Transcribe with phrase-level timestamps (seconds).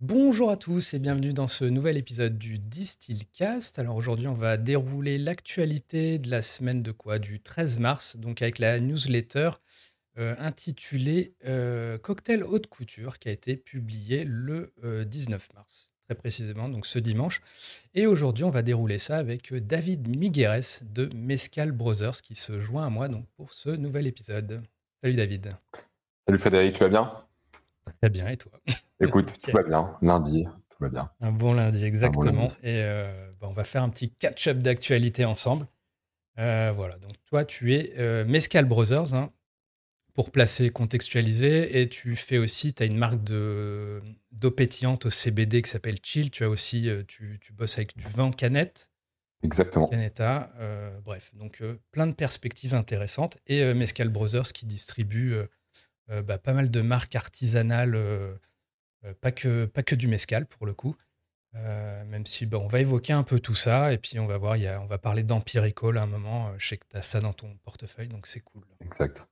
[0.00, 3.80] Bonjour à tous et bienvenue dans ce nouvel épisode du Distillcast.
[3.80, 7.18] Alors aujourd'hui, on va dérouler l'actualité de la semaine de quoi?
[7.18, 9.50] Du 13 mars, donc avec la newsletter
[10.16, 14.72] euh, intitulée euh, Cocktail haute couture qui a été publiée le
[15.04, 17.42] 19 euh, mars, très précisément, donc ce dimanche.
[17.92, 22.86] Et aujourd'hui, on va dérouler ça avec David Migueres de Mescal Brothers qui se joint
[22.86, 24.62] à moi donc, pour ce nouvel épisode.
[25.02, 25.56] Salut David.
[26.24, 27.27] Salut Frédéric, tu vas bien?
[28.00, 28.52] Très bien, et toi
[29.00, 29.96] Écoute, tout va bien.
[30.02, 31.10] Lundi, tout va bien.
[31.20, 32.48] Un bon lundi, exactement.
[32.62, 35.66] Et euh, bah, on va faire un petit catch-up d'actualité ensemble.
[36.38, 39.32] Euh, voilà, donc toi, tu es euh, Mescal Brothers, hein,
[40.14, 45.62] pour placer, contextualiser, et tu fais aussi, tu as une marque d'eau pétillante au CBD
[45.62, 46.30] qui s'appelle Chill.
[46.30, 48.90] Tu as aussi, tu, tu, bosses avec du vin canette.
[49.44, 49.86] Exactement.
[49.86, 50.50] Canetta,
[51.04, 51.62] bref, donc
[51.92, 53.38] plein de perspectives intéressantes.
[53.46, 55.36] Et Mescal Brothers qui distribue
[56.08, 57.96] bah, pas mal de marques artisanales
[59.04, 60.96] euh, pas, que, pas que du mescal pour le coup.
[61.54, 64.36] Euh, même si bon, on va évoquer un peu tout ça et puis on va
[64.36, 66.48] voir, y a, on va parler d'Empirical à un moment.
[66.48, 68.64] Euh, je sais que tu as ça dans ton portefeuille, donc c'est cool.
[68.84, 69.26] Exact.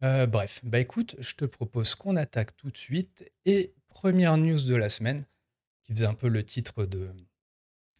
[0.00, 3.30] bref, bah écoute, je te propose qu'on attaque tout de suite.
[3.44, 5.24] Et première news de la semaine,
[5.82, 7.10] qui faisait un peu le titre de,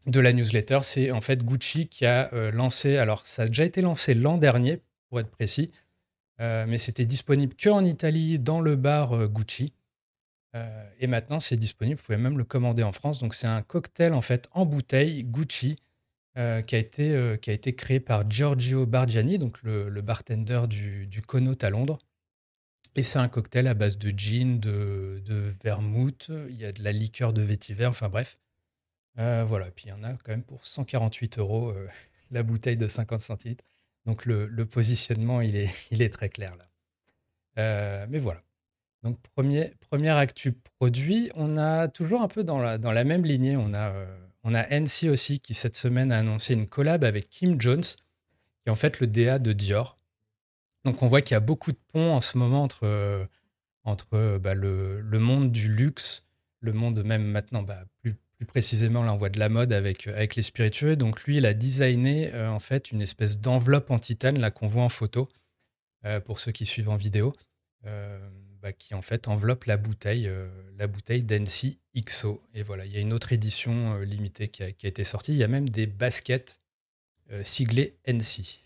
[0.06, 3.81] de la newsletter, c'est en fait Gucci qui a lancé, alors ça a déjà été
[3.81, 5.72] lancé l'an dernier, pour être précis,
[6.39, 9.72] mais c'était disponible que en Italie dans le bar Gucci.
[10.55, 11.98] Euh, et maintenant, c'est disponible.
[11.98, 13.19] Vous pouvez même le commander en France.
[13.19, 15.77] Donc, c'est un cocktail en fait en bouteille Gucci
[16.36, 20.62] euh, qui, a été, euh, qui a été créé par Giorgio Bargiani, donc le, bartender
[20.69, 21.22] du, du
[21.61, 21.98] à Londres.
[22.94, 26.31] Et c'est un cocktail à base de gin, de, vermouth.
[26.48, 27.86] Il y a de la liqueur de vétiver.
[27.86, 28.39] Enfin bref.
[29.16, 29.70] voilà.
[29.70, 31.75] Puis il y en a quand même pour 148 euros
[32.31, 33.64] la bouteille de 50 centilitres.
[34.09, 38.06] Donc le, positionnement, il est, très clair là.
[38.09, 38.42] mais voilà.
[39.03, 43.56] Donc, premier, première actu produit, on a toujours un peu dans la, même lignée.
[43.56, 44.06] On a, euh,
[44.45, 48.75] NC aussi qui, cette semaine, a annoncé une collab avec Kim Jones, qui est en
[48.75, 49.99] fait le DA de Dior.
[50.84, 53.25] Donc, on voit qu'il y a beaucoup de ponts en ce moment entre, euh,
[54.15, 56.25] euh, bah, le, le, monde du luxe,
[56.60, 60.06] le monde même maintenant, bah, plus, plus précisément, là, on voit de la mode avec,
[60.06, 60.97] avec les spiritueux.
[60.97, 64.84] Donc, lui, il a designé en fait une espèce d'enveloppe en titane, là, qu'on voit
[64.84, 65.28] en photo,
[66.25, 67.34] pour ceux qui suivent en vidéo.
[68.60, 71.25] Bah, qui en fait enveloppe la bouteille, euh, la bouteille
[71.97, 72.43] XO.
[72.54, 75.32] Et voilà, il y a une autre édition euh, limitée qui a, été sortie.
[75.32, 76.60] Il y a même des baskets
[77.31, 78.59] euh, siglées NC.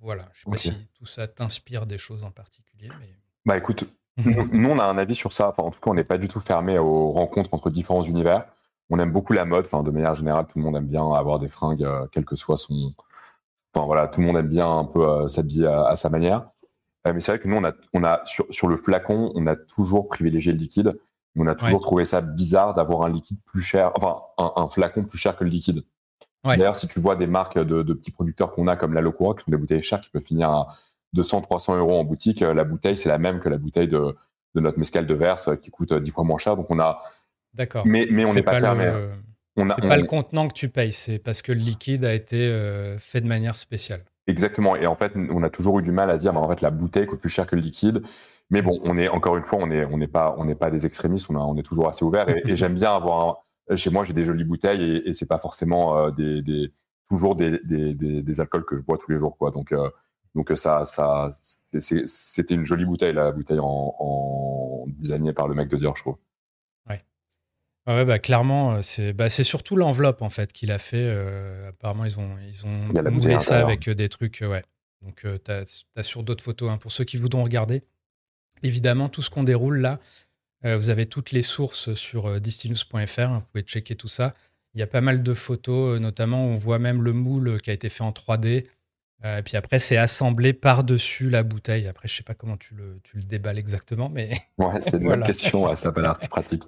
[0.00, 2.88] Voilà, je ne sais pas si tout ça t'inspire des choses en particulier.
[2.98, 3.10] Mais...
[3.44, 3.84] Bah écoute,
[4.16, 4.48] mhm.
[4.52, 5.54] nous, on a un avis sur ça.
[5.58, 8.46] en tout cas, on n'est pas du tout fermé aux rencontres entre différents univers.
[8.90, 9.66] On aime beaucoup la mode.
[9.66, 12.56] Enfin, de manière générale, tout le monde aime bien avoir des fringues, quel que soit
[12.56, 12.92] son.
[13.74, 16.48] Enfin voilà, tout le monde aime bien un peu s'habiller à, sa manière.
[17.06, 19.46] Euh, mais c'est vrai que nous, on a, on a sur, sur, le flacon, on
[19.46, 20.98] a toujours privilégié le liquide.
[21.38, 25.18] On a toujours trouvé ça bizarre d'avoir un liquide plus cher, enfin, un, flacon plus
[25.18, 25.84] cher que le liquide.
[26.44, 29.34] D'ailleurs, si tu vois des marques de, de petits producteurs qu'on a comme la Locura,
[29.34, 30.76] qui sont des bouteilles chères qui peuvent finir à
[31.12, 34.16] 200, 300 euros en boutique, euh, la bouteille, c'est la même que la bouteille de,
[34.54, 36.56] de notre mescal de verse qui coûte 10 fois moins cher.
[36.56, 37.00] Donc, on a.
[37.56, 37.86] D'accord.
[37.86, 38.92] Mais, mais on n'est pas, fermé.
[39.56, 42.46] On c'est pas le contenant que tu payes, c'est parce que le liquide a été
[42.46, 44.04] euh, fait de manière spéciale.
[44.26, 44.76] Exactement.
[44.76, 46.70] Et en fait, on a toujours eu du mal à dire, bah, en fait, la
[46.70, 48.02] bouteille coûte plus cher que le liquide.
[48.50, 50.70] Mais bon, on est encore une fois, on n'est on n'est pas on n'est pas
[50.70, 51.30] des extrémistes.
[51.30, 52.28] On, on est toujours assez ouvert.
[52.28, 55.98] Et, j'aime bien avoir chez moi, j'ai des jolies bouteilles et, et c'est pas forcément
[55.98, 56.72] euh, des, des,
[57.08, 59.50] toujours des, des, des, alcools que je bois tous les jours, quoi.
[59.50, 59.90] Donc euh,
[60.34, 61.30] donc ça ça
[61.78, 66.02] c'était une jolie bouteille, la bouteille en, en designée par le mec de Dior, je
[66.02, 66.16] trouve.
[67.86, 71.06] Ouais, bah, clairement, euh, c'est bah, surtout l'enveloppe en fait qu'il a fait.
[71.08, 74.42] Euh, apparemment, ils ont, ils ont moulé ça avec euh, des trucs.
[74.46, 74.62] ouais.
[75.02, 76.70] Donc, tu as, sur d'autres photos.
[76.70, 77.82] Hein, pour ceux qui voudront regarder,
[78.64, 80.00] évidemment, tout ce qu'on déroule là,
[80.64, 83.20] vous avez toutes les sources sur distinus.fr.
[83.20, 84.34] Hein, vous pouvez checker tout ça.
[84.74, 87.72] Il y a pas mal de photos, notamment, on voit même le moule qui a
[87.72, 88.66] été fait en 3D.
[89.24, 91.86] et puis après, c'est assemblé par-dessus la bouteille.
[91.86, 94.32] Après, je sais pas comment tu le, tu le déballes exactement, mais.
[94.58, 95.76] Ouais, c'est une bonne question.
[95.76, 96.64] ça n'a pas l'air si pratique.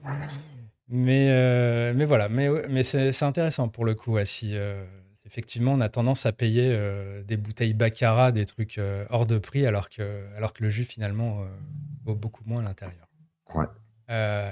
[0.88, 4.18] Mais, euh, mais voilà, mais, mais c'est intéressant pour le coup.
[4.24, 4.84] si euh,
[5.26, 8.80] effectivement on a tendance à payer euh, des bouteilles Baccarat, des trucs
[9.10, 11.46] hors de prix, alors que, alors que le jus finalement
[12.04, 13.06] vaut beaucoup moins à l'intérieur.
[13.54, 13.66] Ouais.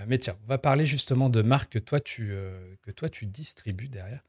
[0.06, 2.34] mais tiens, on va parler justement de marques que toi tu,
[2.82, 4.22] que toi, tu distribues derrière.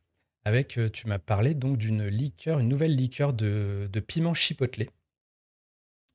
[0.45, 4.89] Avec, tu m'as parlé donc d'une liqueur, une nouvelle liqueur de, de piment chipotelé.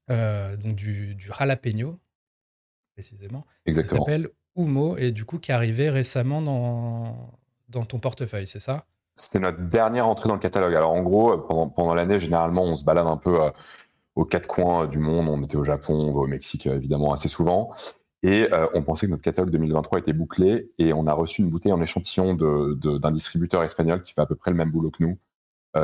[0.09, 2.01] donc du, du jalapeno,
[2.95, 3.47] précisément.
[3.67, 4.07] Exactement.
[4.07, 8.85] Ça s'appelle Oumo et du coup qui est arrivé récemment dans, ton portefeuille, c'est ça?
[9.15, 10.75] C'est notre dernière entrée dans le catalogue.
[10.75, 13.51] Alors en gros, pendant, l'année, généralement, on se balade un peu euh,
[14.15, 15.29] aux quatre coins du monde.
[15.29, 17.73] On était au Japon, on va au Mexique euh, évidemment assez souvent.
[18.25, 21.73] Et on pensait que notre catalogue 2023 était bouclé et on a reçu une bouteille
[21.73, 25.19] en échantillon d'un distributeur espagnol qui fait à peu près le même boulot que nous.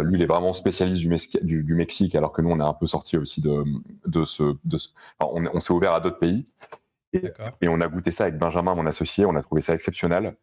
[0.05, 1.01] lui, il est vraiment spécialiste
[1.43, 4.55] du, Mexique, alors que nous, on est un peu sorti aussi de, ce.
[5.19, 6.45] Enfin, on s'est ouvert à d'autres pays.
[7.13, 7.23] Et,
[7.63, 9.25] et, on a goûté ça avec Benjamin, mon associé.
[9.25, 10.37] On a trouvé ça exceptionnel.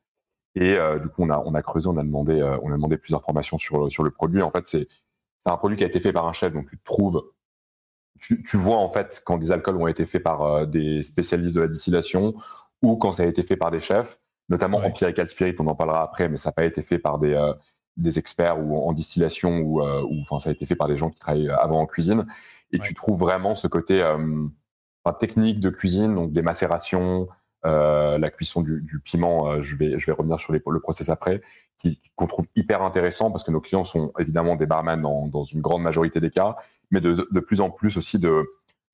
[0.56, 2.76] Et euh, du coup, on a, on a creusé, on a demandé, euh, on a
[2.76, 4.42] demandé plusieurs informations sur, sur le produit.
[4.42, 4.88] En fait, c'est
[5.46, 7.24] un produit qui a été fait par un chef, donc tu trouves,
[8.20, 11.56] tu, tu vois en fait quand des alcools ont été faits par euh, des spécialistes
[11.56, 12.34] de la distillation
[12.82, 14.20] ou quand ça a été fait par des chefs,
[14.50, 17.20] notamment en Empirical Spirit, on en parlera après, mais ça n'a pas été fait par
[17.20, 17.52] des,
[17.98, 21.10] des experts ou en, distillation ou, ou enfin ça a été fait par des gens
[21.10, 22.26] qui travaillent avant en cuisine.
[22.72, 24.04] Et tu trouves vraiment ce côté
[25.14, 27.28] technique de cuisine, donc des macérations,
[27.66, 31.42] euh, la cuisson du, piment, euh, je, vais, je vais revenir sur le process après,
[32.16, 35.82] qu'on trouve hyper intéressant parce que nos clients sont évidemment des barman dans, une grande
[35.82, 36.56] majorité des cas,
[36.92, 38.46] mais de, de plus en plus aussi de,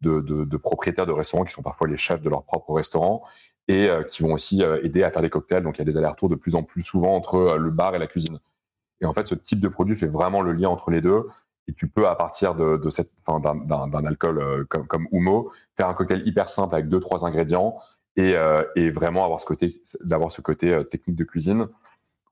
[0.01, 3.23] de, de, propriétaires de restaurants qui sont parfois les chefs de leur propre restaurant
[3.67, 5.63] et euh, qui vont aussi aider à faire des cocktails.
[5.63, 7.99] Donc il y a des allers-retours de plus en plus souvent entre le bar et
[7.99, 8.39] la cuisine.
[9.01, 11.27] Et en fait, ce type de produit fait vraiment le lien entre les deux.
[11.67, 15.93] Et tu peux, à partir de, de cette, d'un, alcool comme, comme Humo, faire un
[15.93, 17.77] cocktail hyper simple avec deux, trois ingrédients
[18.15, 21.67] et, euh, et vraiment avoir ce côté, d'avoir ce côté euh, technique de cuisine,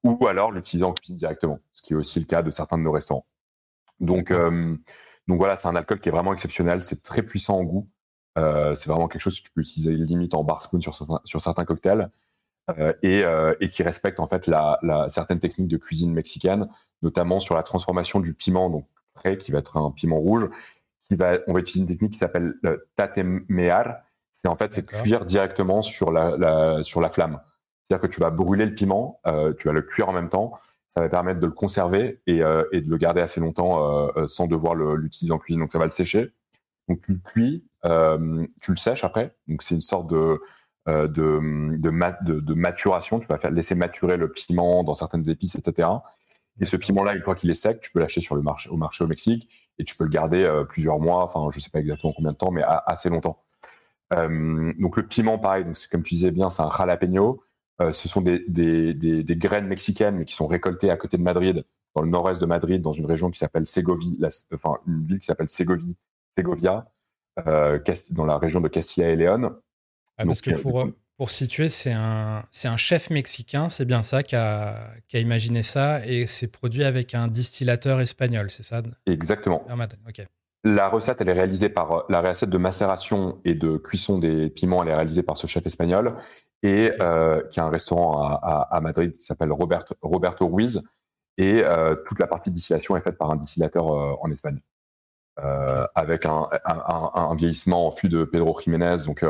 [0.03, 2.83] ou alors l'utiliser en cuisine directement, ce qui est aussi le cas de certains de
[2.83, 3.25] nos restaurants.
[3.99, 4.75] Donc, euh,
[5.27, 7.89] donc voilà, c'est un alcool qui est vraiment exceptionnel, c'est très puissant en goût.
[8.37, 11.19] Euh, c'est vraiment quelque chose que tu peux utiliser limite en bar spoon sur certains,
[11.25, 12.09] sur certains cocktails
[12.69, 16.69] euh, et, euh, et, qui respecte en fait la, la, certaines techniques de cuisine mexicaine,
[17.01, 18.87] notamment sur la transformation du piment, donc
[19.37, 20.49] qui va être un piment rouge.
[21.07, 22.55] Qui va, on va utiliser une technique qui s'appelle
[22.95, 27.39] tatemear, c'est en fait c'est cuire directement sur la, la sur la flamme.
[27.89, 30.53] C'est-à-dire que tu vas brûler le piment, euh, tu vas le cuire en même temps.
[30.87, 34.27] Ça va permettre de le conserver et, euh, et de le garder assez longtemps euh,
[34.27, 35.61] sans devoir l'utiliser en cuisine.
[35.61, 36.31] Donc ça va le sécher.
[36.87, 37.65] Donc tu le cuis,
[38.61, 39.35] tu le sèches après.
[39.47, 40.39] Donc c'est une sorte de
[40.87, 41.07] de,
[41.77, 43.19] de, de, maturation.
[43.19, 45.87] Tu vas faire, laisser maturer le piment dans certaines épices, etc.
[46.59, 48.77] Et ce piment-là, une fois qu'il est sec, tu peux l'acheter sur le marché, au
[48.77, 52.11] marché au Mexique et tu peux le garder plusieurs mois, enfin je sais pas exactement
[52.11, 53.41] combien de temps, mais assez longtemps.
[54.13, 57.41] Euh, donc le piment, pareil, donc comme tu disais bien, c'est un jalapeno.
[57.81, 61.17] Euh, ce sont des, des, des, des, graines mexicaines, mais qui sont récoltées à côté
[61.17, 61.65] de Madrid,
[61.95, 65.19] dans le nord-est de Madrid, dans une région qui s'appelle Ségovie, la, enfin une ville
[65.19, 65.95] qui s'appelle Ségovie,
[66.35, 66.91] Ségovia,
[67.47, 67.79] euh,
[68.11, 69.55] dans la région de Castilla et León.
[70.17, 70.87] Ah, parce que pour,
[71.19, 75.63] pour situer, c'est un, un chef mexicain, c'est bien ça, qui a, qui a imaginé
[75.63, 78.81] ça, et c'est produit avec un distillateur espagnol, c'est ça?
[79.05, 79.67] Exactement.
[80.63, 84.49] La recette, elle est réalisée par euh, la recette de macération et de cuisson des
[84.49, 86.15] piments, elle est réalisée par ce chef espagnol
[86.63, 90.87] et euh, qui a un restaurant à, à, Madrid qui s'appelle Roberto, Roberto Ruiz
[91.37, 94.61] et euh, toute la partie de distillation est faite par un distillateur euh, en Espagne
[95.95, 98.97] avec un, un, un, vieillissement en fût de Pedro Jiménez.
[99.05, 99.23] Donc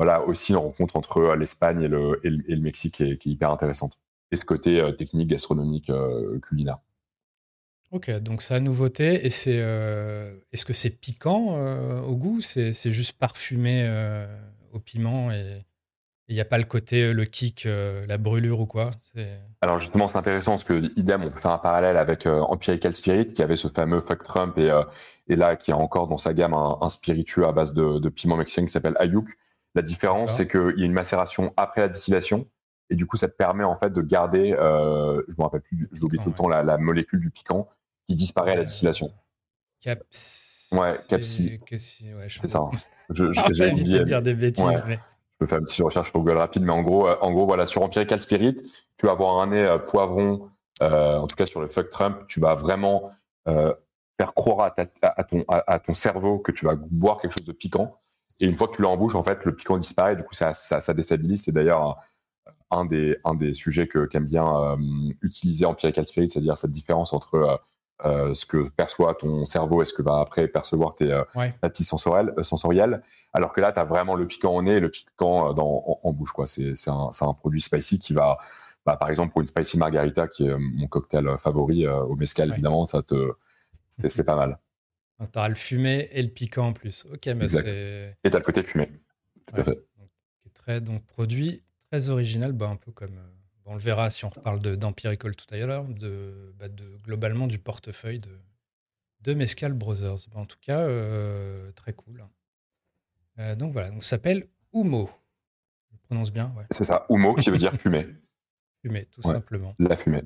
[0.00, 3.32] voilà aussi une rencontre entre l'Espagne et le, et, le, Mexique qui est, qui est,
[3.32, 3.98] hyper intéressante
[4.32, 5.92] et ce côté technique, gastronomique,
[6.42, 6.78] culinaire.
[7.92, 9.26] Ok, donc ça nouveauté.
[9.26, 12.40] Et c'est, euh, est-ce que c'est piquant euh, au goût?
[12.40, 14.26] C'est, juste parfumé euh,
[14.72, 15.64] au piment et
[16.28, 18.92] il n'y a pas le côté, le kick, la brûlure ou quoi?
[19.60, 23.26] Alors justement, c'est intéressant parce que idem, on peut faire un parallèle avec Empirical Spirit
[23.26, 24.70] qui avait ce fameux Fuck Trump et,
[25.26, 28.08] et là qui a encore dans sa gamme un, un spiritueux à base de, de
[28.08, 29.26] piment mexicain qui s'appelle Ayuk.
[29.74, 32.46] La différence, c'est qu'il y a une macération après la distillation
[32.88, 36.00] et du coup, ça te permet en fait de garder, je me rappelle plus, je
[36.00, 37.68] l'oublie tout le temps, la, la molécule du piquant
[38.08, 39.12] qui disparaît à la distillation.
[39.80, 40.70] Caps.
[40.72, 41.58] Ouais, capsi.
[41.70, 41.78] Ouais,
[42.28, 42.60] c'est ça.
[43.08, 44.84] Je, je, j'ai de dire des bêtises.
[44.86, 44.96] Mais...
[44.96, 47.46] Je peux faire une petite recherche pour Google rapide, mais en gros, euh, en gros,
[47.46, 48.56] voilà, sur Empirical Spirit,
[48.98, 50.50] tu vas avoir un nez euh, poivron.
[50.82, 53.10] Euh, en tout cas, sur le Fuck Trump, tu vas vraiment
[53.48, 53.72] euh,
[54.18, 57.32] faire croire à, ta, à, ton, à, à, ton cerveau que tu vas boire quelque
[57.32, 57.96] chose de piquant.
[58.40, 60.16] Et une fois que tu l'as en fait, le piquant disparaît.
[60.16, 61.44] Du coup, ça, ça, ça déstabilise.
[61.44, 61.98] C'est d'ailleurs
[62.70, 64.76] un, des, un des sujets que qu'aime bien euh,
[65.22, 67.60] utiliser Empirical Spirit, c'est-à-dire cette différence entre
[68.06, 71.52] euh, ce que perçoit ton cerveau et ce que va après percevoir tes euh, ouais.
[71.80, 73.02] sensorielles, euh, sensorielles.
[73.34, 76.00] Alors que là, tu as vraiment le piquant au nez et le piquant dans, en,
[76.02, 76.32] en bouche.
[76.46, 78.38] C'est un, un, produit spicy qui va,
[78.86, 82.54] bah, par exemple, pour une spicy margarita, qui est mon cocktail favori au mescal, ouais.
[82.54, 83.32] évidemment, ça te,
[83.88, 84.58] c'est pas mal.
[85.20, 87.06] Tu as le fumé et le piquant en plus.
[87.12, 88.16] Ok, mais c'est.
[88.24, 88.86] Et tu as le côté fumé.
[89.46, 89.60] Tout ouais.
[89.60, 89.74] à fait.
[89.98, 93.18] Donc, très, donc, produit très original, bah, un peu comme
[93.70, 97.60] on le verra si on reparle d'Empirical tout à l'heure, de, bah de, globalement du
[97.60, 98.36] portefeuille de,
[99.20, 100.26] de Mescal Brothers.
[100.32, 102.24] Bah en tout cas, euh, très cool.
[103.38, 105.08] Euh, donc voilà, on s'appelle Humo.
[105.92, 106.64] Je prononce bien, ouais.
[106.72, 108.08] C'est ça, Humo qui veut dire fumée.
[108.82, 109.72] fumée, tout ouais, simplement.
[109.78, 110.22] La fumée.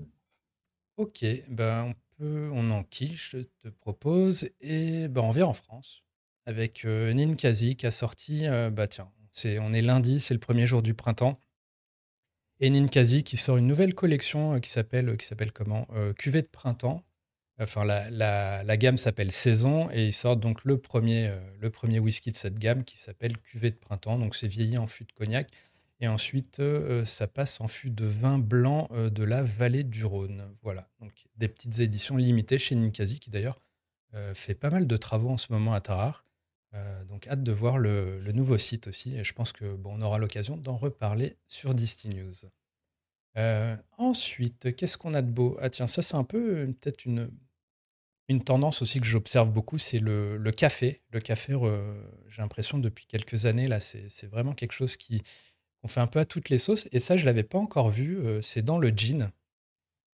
[0.96, 6.02] Ok, ben on peut, on enquille, je te propose, et ben on vient en France
[6.46, 10.40] avec euh, Ninkasi qui a sorti, euh, bah tiens, c'est, on est lundi, c'est le
[10.40, 11.38] premier jour du printemps.
[12.60, 17.02] Et Ninkasi qui sort une nouvelle collection qui s'appelle, qui s'appelle comment Cuvée de printemps.
[17.58, 22.30] Enfin, la, la, gamme s'appelle Saison et ils sortent donc le premier, le premier whisky
[22.30, 24.18] de cette gamme qui s'appelle Cuvée de printemps.
[24.18, 25.50] Donc c'est vieilli en fût de cognac.
[26.00, 26.60] Et ensuite,
[27.04, 30.42] ça passe en fût de vin blanc de la vallée du Rhône.
[30.62, 33.60] Voilà, donc des petites éditions limitées chez Ninkasi qui d'ailleurs
[34.34, 36.24] fait pas mal de travaux en ce moment à Tarare.
[36.74, 39.16] Euh, donc hâte de voir le, nouveau site aussi.
[39.16, 42.34] Et je pense que on aura l'occasion d'en reparler sur Disty News.
[43.36, 45.56] Euh, ensuite, qu'est-ce qu'on a de beau?
[45.60, 47.30] Ah tiens, ça c'est un peu euh, peut-être une,
[48.28, 51.02] une tendance aussi que j'observe beaucoup, c'est le, café.
[51.10, 51.56] Le café,
[52.28, 55.22] j'ai l'impression depuis quelques années, là, c'est vraiment quelque chose qui
[55.84, 56.88] on fait un peu à toutes les sauces.
[56.90, 58.18] Et ça, je ne l'avais pas encore vu.
[58.42, 59.30] c'est dans le gin.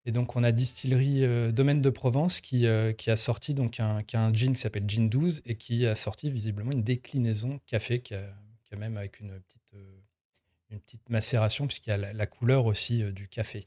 [0.08, 3.82] Et donc, on a Distillerie euh, Domaine de Provence qui, euh, qui a sorti donc
[3.82, 8.00] un, un gin qui s'appelle Gin 12 et qui a sorti visiblement une déclinaison café
[8.00, 8.24] qui a,
[8.78, 10.00] même avec une petite, euh,
[10.70, 13.66] une petite macération puisqu'il y a la, couleur aussi du café.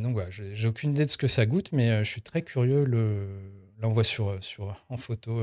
[0.00, 2.84] donc voilà, j'ai aucune idée de ce que ça goûte, mais je suis très curieux.
[2.84, 3.26] Le,
[3.78, 5.40] là, on voit sur, sur, en photo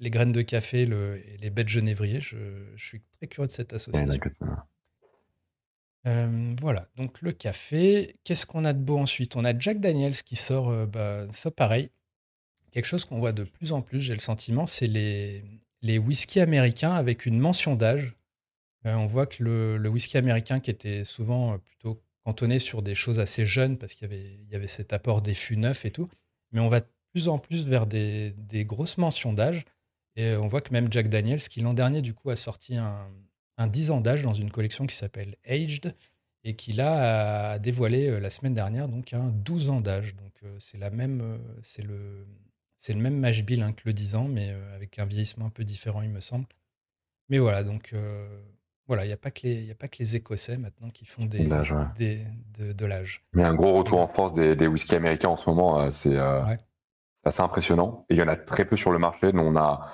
[0.00, 2.20] les graines de café le, et les bêtes genévriers.
[2.20, 2.36] Je,
[2.74, 4.20] je, suis très curieux de cette association.
[6.06, 8.16] Euh, voilà, donc le café.
[8.24, 9.36] Qu'est-ce qu'on a de beau ensuite?
[9.36, 11.90] On a Jack Daniels qui sort, euh, bah, ça pareil.
[12.72, 15.44] Quelque chose qu'on voit de plus en plus, j'ai le sentiment, c'est les,
[15.82, 18.16] les whiskies américains avec une mention d'âge.
[18.86, 23.20] Euh, on voit que le, whisky américain, qui était souvent plutôt cantonné sur des choses
[23.20, 25.90] assez jeunes, parce qu'il y avait, il y avait cet apport des fûts neufs et
[25.90, 26.08] tout,
[26.52, 29.64] mais on va de plus en plus vers des, des grosses mentions d'âge.
[30.16, 33.08] Et on voit que même Jack Daniels, qui l'an dernier, du coup, a sorti un,
[33.60, 35.94] un 10 ans d'âge dans une collection qui s'appelle Aged
[36.44, 40.16] et qui là a dévoilé euh, la semaine dernière donc un 12 ans d'âge.
[40.16, 42.26] Donc euh, c'est la même, euh, c'est le,
[42.76, 45.50] c'est le même mash bill hein, que le 10 ans, mais avec un vieillissement un
[45.50, 46.46] peu différent, il me semble.
[47.28, 47.94] Mais voilà, donc
[48.88, 51.26] voilà, il n'y a pas que les, a pas que les Écossais maintenant qui font
[51.26, 51.48] des,
[51.96, 52.24] des
[52.74, 53.22] de, l'âge.
[53.34, 56.16] Mais un gros retour en force des, des whisky américains en ce moment, c'est
[57.24, 58.06] assez impressionnant.
[58.08, 59.32] Et il y en a très peu sur le marché.
[59.32, 59.88] Nous, on a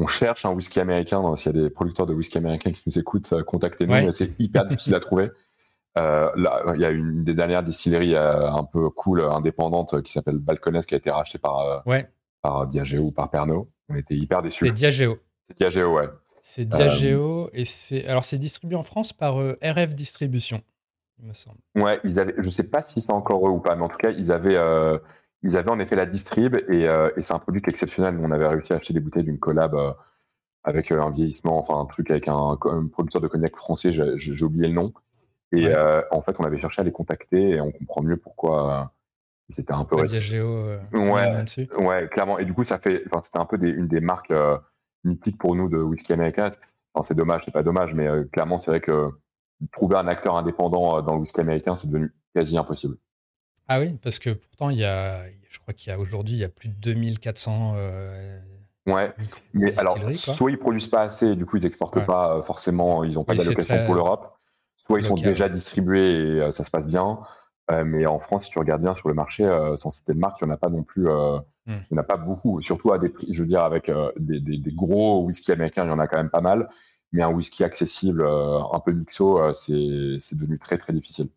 [0.00, 1.36] on cherche un whisky américain.
[1.36, 4.10] S'il y a des producteurs de whisky américain qui nous écoutent, euh, contactez-nous.
[4.12, 5.30] C'est hyper difficile à trouver.
[5.98, 10.12] Euh, là, il y a une des dernières distilleries euh, un peu cool, indépendante, qui
[10.12, 11.84] s'appelle Balcones, qui a été rachetée par,
[12.40, 13.66] par Diageo ou par Pernod.
[13.88, 14.66] On était hyper déçus.
[14.66, 15.18] C'est Diageo.
[15.42, 16.08] C'est Diageo, ouais.
[16.42, 20.62] C'est Diageo et c'est alors c'est distribué en France par RF Distribution,
[21.18, 21.58] il me semble.
[21.74, 23.98] Ouais, ils avaient, je sais pas si c'est encore eux ou pas, mais en tout
[23.98, 24.56] cas ils avaient
[25.42, 28.18] ils avaient en effet la distrib et, euh, et c'est un produit qui est exceptionnel.
[28.20, 29.92] On avait réussi à acheter des bouteilles d'une collab euh,
[30.64, 32.58] avec euh, un vieillissement, enfin un truc avec un,
[32.92, 34.92] producteur de cognac français, j'ai oublié le nom.
[35.52, 35.74] Et
[36.12, 38.92] en fait, on avait cherché à les contacter et on comprend mieux pourquoi
[39.48, 40.04] c'était un peu.
[40.04, 41.44] Diageo, ouais,
[41.76, 42.38] ouais, clairement.
[42.38, 44.32] Et du coup, ça fait, c'était un peu des, une des marques
[45.02, 46.52] mythiques pour nous de whisky américain.
[46.94, 49.10] Enfin, c'est dommage, c'est pas dommage, mais clairement, c'est vrai que
[49.72, 52.96] trouver un acteur indépendant dans le whisky américain, c'est devenu quasi impossible.
[53.72, 56.40] Ah oui, parce que pourtant, il y a, je crois qu'il y a aujourd'hui, il
[56.40, 57.74] y a plus de 2400.
[57.76, 58.40] Euh,
[58.88, 59.12] ouais,
[59.54, 63.14] mais alors, soit ils produisent pas assez, du coup, ils n'exportent pas euh, forcément, ils
[63.14, 64.36] n'ont pas d'allocation pour l'Europe,
[64.76, 67.20] soit ils sont déjà distribués et euh, ça se passe bien.
[67.84, 70.46] mais en France, si tu regardes bien sur le marché, sans citer de marque, il
[70.46, 71.42] n'y en a pas non plus, hmm.
[71.68, 74.40] il n'y en a pas beaucoup, surtout à des prix, je veux dire, avec des,
[74.40, 76.68] des, gros whisky américains, il y en a quand même pas mal,
[77.12, 81.28] mais un whisky accessible, un peu mixo, c'est devenu très très difficile.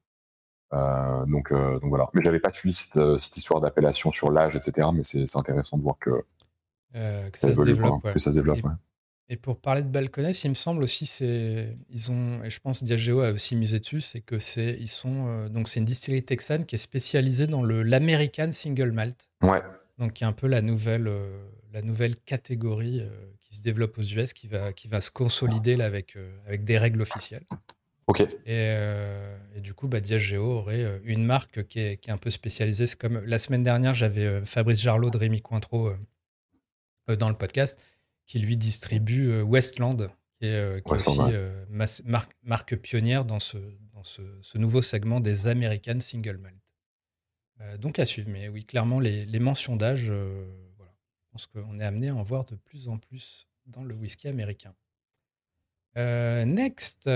[0.73, 2.09] Euh, donc, euh, donc voilà.
[2.13, 4.87] Mais j'avais pas suivi cette, euh, cette histoire d'appellation sur l'âge, etc.
[4.93, 6.09] Mais c'est intéressant de voir que,
[6.93, 8.01] que ça, se développe.
[8.01, 8.59] Que ça se développe
[9.29, 12.83] et, pour parler de Balconès, il me semble aussi, c'est ils ont, et je pense
[12.83, 16.65] Diageo a aussi misé dessus, c'est que c'est ils sont donc c'est une distillerie texane
[16.65, 19.29] qui est spécialisée dans le l'American Single Malt.
[19.41, 19.61] Ouais.
[19.97, 21.09] Donc qui est un peu la nouvelle
[21.71, 23.01] la nouvelle catégorie
[23.39, 26.77] qui se développe aux US, qui va qui va se consolider là avec avec des
[26.77, 27.45] règles officielles.
[28.47, 32.87] Euh, et, du coup, bah, Diageo aurait euh, une marque qui est, un peu spécialisée.
[32.87, 35.93] C'est comme la semaine dernière, j'avais euh, Fabrice Jarlot de Rémi Cointreau
[37.07, 37.83] dans le podcast
[38.25, 41.19] qui lui distribue Westland, qui est, aussi
[42.43, 43.57] marque, pionnière dans, ce,
[43.93, 44.21] dans ce,
[44.57, 47.81] nouveau segment des American Single Malt.
[47.81, 48.29] donc à suivre.
[48.29, 50.05] Mais oui, clairement, les, mentions d'âge,
[50.77, 50.93] voilà.
[51.19, 54.29] je pense qu'on est amené à en voir de plus en plus dans le whisky
[54.29, 54.73] américain.
[55.97, 57.09] next.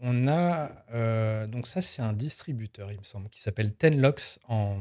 [0.00, 4.78] On a, euh, donc ça c'est un distributeur, il me semble, qui s'appelle Tenlocks en,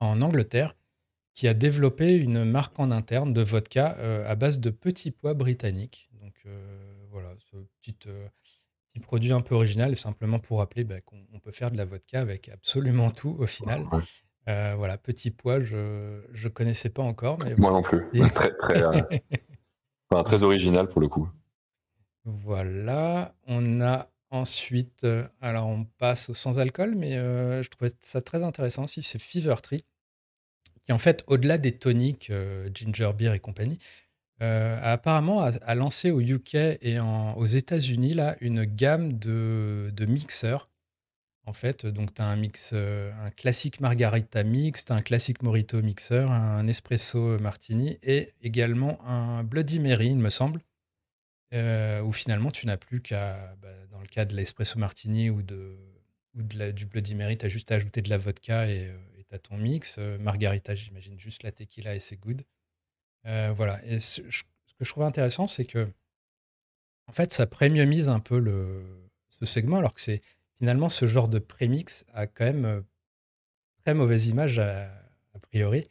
[0.00, 0.74] en Angleterre,
[1.34, 5.34] qui a développé une marque en interne de vodka euh, à base de petits pois
[5.34, 6.10] britanniques.
[6.20, 11.38] Donc euh, voilà, ce petit, petit, produit un peu original, simplement pour rappeler bah, qu'on
[11.40, 13.86] peut faire de la vodka avec absolument tout au final.
[14.46, 17.38] voilà, petit pois, je ne connaissais pas encore.
[17.58, 18.08] Moi non plus.
[18.34, 18.82] très, très,
[20.24, 21.28] très original pour le coup.
[22.24, 23.34] Voilà.
[23.46, 25.06] On a ensuite,
[25.40, 29.56] alors on passe au sans alcool, mais je trouvais ça très intéressant aussi, c'est Fever
[29.62, 29.84] Tree,
[30.84, 32.30] qui en fait, au-delà des toniques,
[32.72, 33.80] ginger beer et compagnie,
[34.38, 40.70] apparemment a, lancé au UK et aux États-Unis là une gamme de, de mixeurs
[41.46, 41.84] en fait.
[41.86, 46.30] Donc, tu as un mix, euh, un classique margarita mix, as un classique morito mixeur,
[46.30, 50.60] un espresso martini et également un Bloody Mary, il me semble,
[51.52, 55.42] euh, où finalement tu n'as plus qu'à, bah, dans le cas de l'espresso martini ou,
[55.42, 55.76] de,
[56.34, 58.92] ou de du Bloody Mary, tu as juste à ajouter de la vodka et
[59.28, 59.96] tu as ton mix.
[59.98, 62.44] Euh, margarita, j'imagine juste la tequila et c'est good.
[63.24, 63.84] voilà.
[63.84, 65.88] Et ce, que je trouve intéressant, c'est que
[67.06, 68.84] en fait, ça premiumise un peu le,
[69.30, 70.22] ce segment, alors que c'est
[70.60, 72.80] finalement, ce genre de prémix a quand même euh,
[73.82, 74.88] très mauvaise image a,
[75.42, 75.88] priori.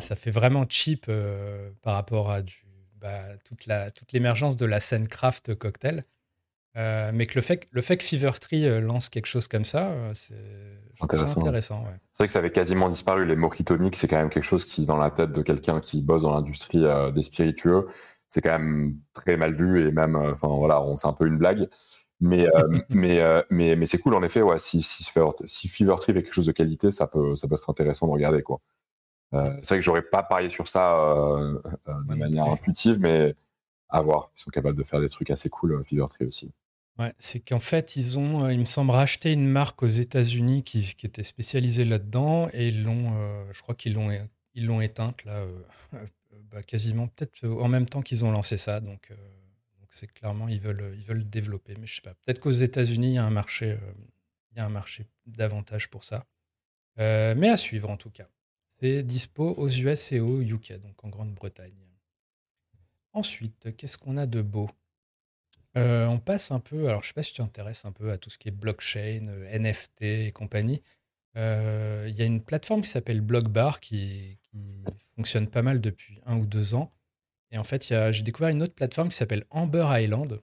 [0.00, 2.64] Ça fait vraiment cheap euh, par rapport à du,
[3.02, 6.04] bah, toute, l'émergence de la scène craft cocktail.
[6.74, 9.92] Euh, mais que le fait, le fait que Fever Tree lance quelque chose comme ça,
[10.14, 10.34] c'est
[11.02, 11.84] intéressant.
[12.12, 13.26] C'est vrai que ça avait quasiment disparu.
[13.26, 16.00] Les mojito mix, c'est quand même quelque chose qui, dans la tête de quelqu'un qui
[16.00, 17.88] bosse dans l'industrie des spiritueux,
[18.30, 21.68] c'est quand même très mal vu et même, enfin voilà, c'est un peu une blague.
[22.22, 25.94] Mais, euh, mais, euh, mais, mais c'est cool, en effet, ouais, si, si, si Fever
[25.98, 28.42] Tree fait quelque chose de qualité, ça peut, ça peut être intéressant de regarder.
[28.42, 28.60] Quoi.
[29.34, 30.96] Euh, c'est vrai que j'aurais pas parié sur ça
[31.86, 33.34] de manière intuitive, mais
[33.88, 34.30] à voir.
[34.36, 36.52] Ils sont capables de faire des trucs assez cool, Fever Tree aussi.
[36.98, 40.94] Ouais, c'est qu'en fait, ils ont, il me semble, racheté une marque aux États-Unis qui,
[40.94, 43.14] qui, était spécialisée là-dedans et ils l'ont,
[43.50, 44.10] je crois qu'ils l'ont,
[44.54, 45.42] ils l'ont éteinte là,
[46.50, 48.80] bah, quasiment peut-être en même temps qu'ils ont lancé ça.
[48.80, 49.10] Donc,
[49.92, 51.74] c'est clairement, ils veulent, ils veulent développer.
[51.78, 52.14] Mais je sais pas.
[52.14, 53.92] Peut-être qu'aux États-Unis, il y a un marché, euh,
[54.50, 56.24] il y a un marché davantage pour ça.
[56.98, 58.28] Euh, mais à suivre en tout cas.
[58.82, 61.72] Dispo aux US et au UK, donc en Grande-Bretagne.
[63.12, 64.68] Ensuite, qu'est-ce qu'on a de beau?
[65.76, 68.18] Euh, On passe un peu, alors je sais pas si tu t'intéresses un peu à
[68.18, 70.82] tout ce qui est blockchain, NFT et compagnie.
[71.34, 74.38] Il y a une plateforme qui s'appelle Blockbar qui,
[75.16, 76.92] fonctionne pas mal depuis un ou deux ans
[77.52, 80.40] et en fait, j'ai découvert une autre plateforme qui s'appelle Amber Island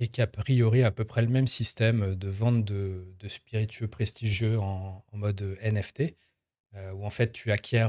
[0.00, 4.58] et qui a priori à peu près le même système de vente de, spiritueux prestigieux
[4.58, 6.16] en, mode NFT,
[6.76, 7.80] euh, où en fait tu acquiers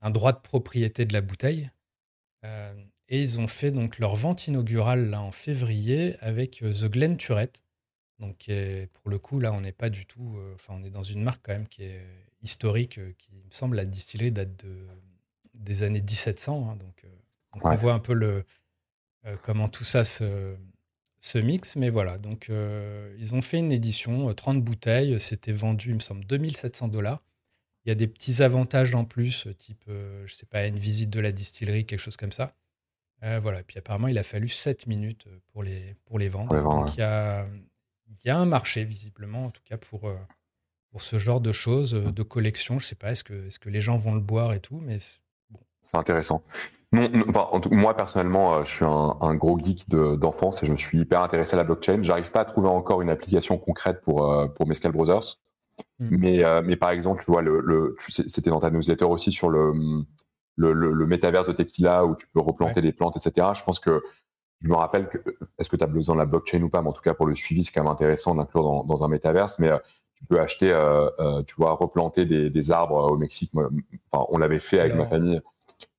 [0.00, 1.70] un, droit de propriété de la bouteille.
[2.44, 2.74] Euh,
[3.08, 7.16] et ils ont fait donc leur vente inaugurale là, en février avec euh, The Glen
[7.16, 7.52] Turret.
[8.18, 8.50] Donc
[8.94, 10.40] pour le coup, là, on n'est pas du tout.
[10.54, 12.04] Enfin, on est dans une marque quand même qui est
[12.42, 14.88] historique, qui me semble la distiller date de
[15.58, 16.70] des années 1700.
[16.70, 17.08] Hein, donc, euh,
[17.52, 18.44] on voit un peu le,
[19.26, 20.54] euh, comment tout ça se,
[21.18, 21.76] se mixe.
[21.76, 25.18] Mais voilà, donc euh, ils ont fait une édition, 30 bouteilles.
[25.20, 27.22] C'était vendu, il me semble, 2700 dollars.
[27.88, 31.20] Il y a des petits avantages en plus, type, je sais pas, une visite de
[31.20, 32.50] la distillerie, quelque chose comme ça.
[33.22, 36.54] voilà, puis apparemment, il a fallu 7 minutes pour les, pour les vendre.
[36.62, 37.46] Donc, il, y a,
[38.10, 40.12] il y a un marché, visiblement, en tout cas, pour,
[40.90, 42.78] pour ce genre de choses, de collection.
[42.78, 44.80] Je sais pas, est-ce que, est -ce que les gens vont le boire et tout,
[44.82, 44.98] mais
[45.80, 46.42] c'est intéressant.
[46.92, 47.08] Non,
[47.70, 51.54] moi personnellement, euh, je suis un, gros geek d'enfance et je me suis hyper intéressé
[51.54, 52.02] à la blockchain.
[52.02, 55.38] J'arrive pas à trouver encore une application concrète pour euh, pour Mescal Brothers,
[55.98, 56.16] hmm.
[56.18, 59.72] mais euh, mais par exemple, tu vois le, c'était dans ta newsletter aussi sur le
[60.56, 63.48] le, le, métaverse de Tequila où tu peux replanter des plantes, etc.
[63.54, 64.02] Je pense que
[64.60, 65.18] je me rappelle que
[65.56, 67.26] est-ce que tu as besoin de la blockchain ou pas, mais en tout cas pour
[67.26, 69.60] le suivi, c'est quand même intéressant d'inclure dans, dans un métaverse.
[69.60, 69.70] Mais
[70.16, 70.76] tu peux acheter,
[71.46, 73.52] tu vois, replanter des, des arbres au Mexique.
[74.10, 75.40] enfin, on l'avait fait avec ma famille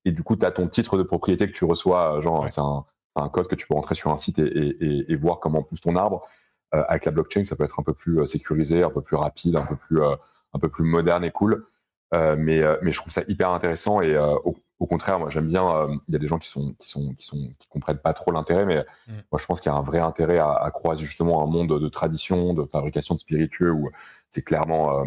[0.05, 2.61] et du coup, tu as ton titre de propriété que tu reçois, euh, genre, c'est
[2.61, 2.85] un,
[3.15, 5.81] un, code que tu peux rentrer sur un site et, et, et voir comment pousse
[5.81, 6.27] ton arbre.
[6.75, 9.15] Euh, avec la blockchain, ça peut être un peu plus euh, sécurisé, un peu plus
[9.15, 11.65] rapide, un peu plus, un peu plus moderne et cool.
[12.13, 15.87] mais, mais je trouve ça hyper intéressant et au, au, contraire, moi j'aime bien.
[16.07, 18.31] Il y a des gens qui sont qui sont qui sont qui comprennent pas trop
[18.31, 19.13] l'intérêt, mais mm.
[19.31, 21.79] moi je pense qu'il y a un vrai intérêt à, à, croiser justement un monde
[21.79, 23.89] de tradition, de fabrication de spiritueux où
[24.29, 25.03] c'est clairement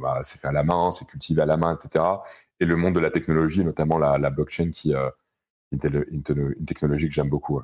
[0.00, 2.02] bah, c'est fait à la main, c'est cultivé à la main, etc
[2.62, 5.10] et le monde de la technologie, notamment la, blockchain, qui euh,
[5.72, 6.22] est une,
[6.64, 7.60] technologie que j'aime beaucoup.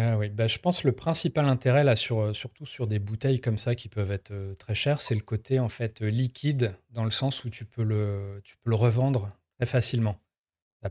[0.00, 3.00] Ah oui, bah, je pense que le principal intérêt, là, sur, euh, surtout sur des
[3.00, 6.76] bouteilles comme ça qui peuvent être euh, très chères, c'est le côté en fait liquide,
[6.90, 10.16] dans le sens où tu peux le, tu peux le revendre très facilement.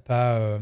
[0.06, 0.60] pas,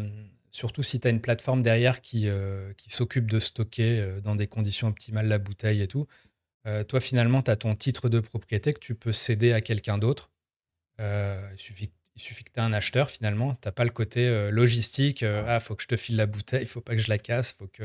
[0.51, 2.29] surtout si tu as une plateforme derrière qui,
[2.77, 6.05] qui s'occupe de stocker dans des conditions optimales la bouteille et tout.
[6.87, 10.29] toi, finalement, tu as ton titre de propriété que tu peux céder à quelqu'un d'autre.
[10.99, 13.53] il suffit il suffit que tu aies un acheteur finalement.
[13.55, 15.23] Tu n'as pas le côté euh, logistique.
[15.23, 17.17] Euh, ah, faut que je te file la bouteille, il faut pas que je la
[17.17, 17.83] casse, faut que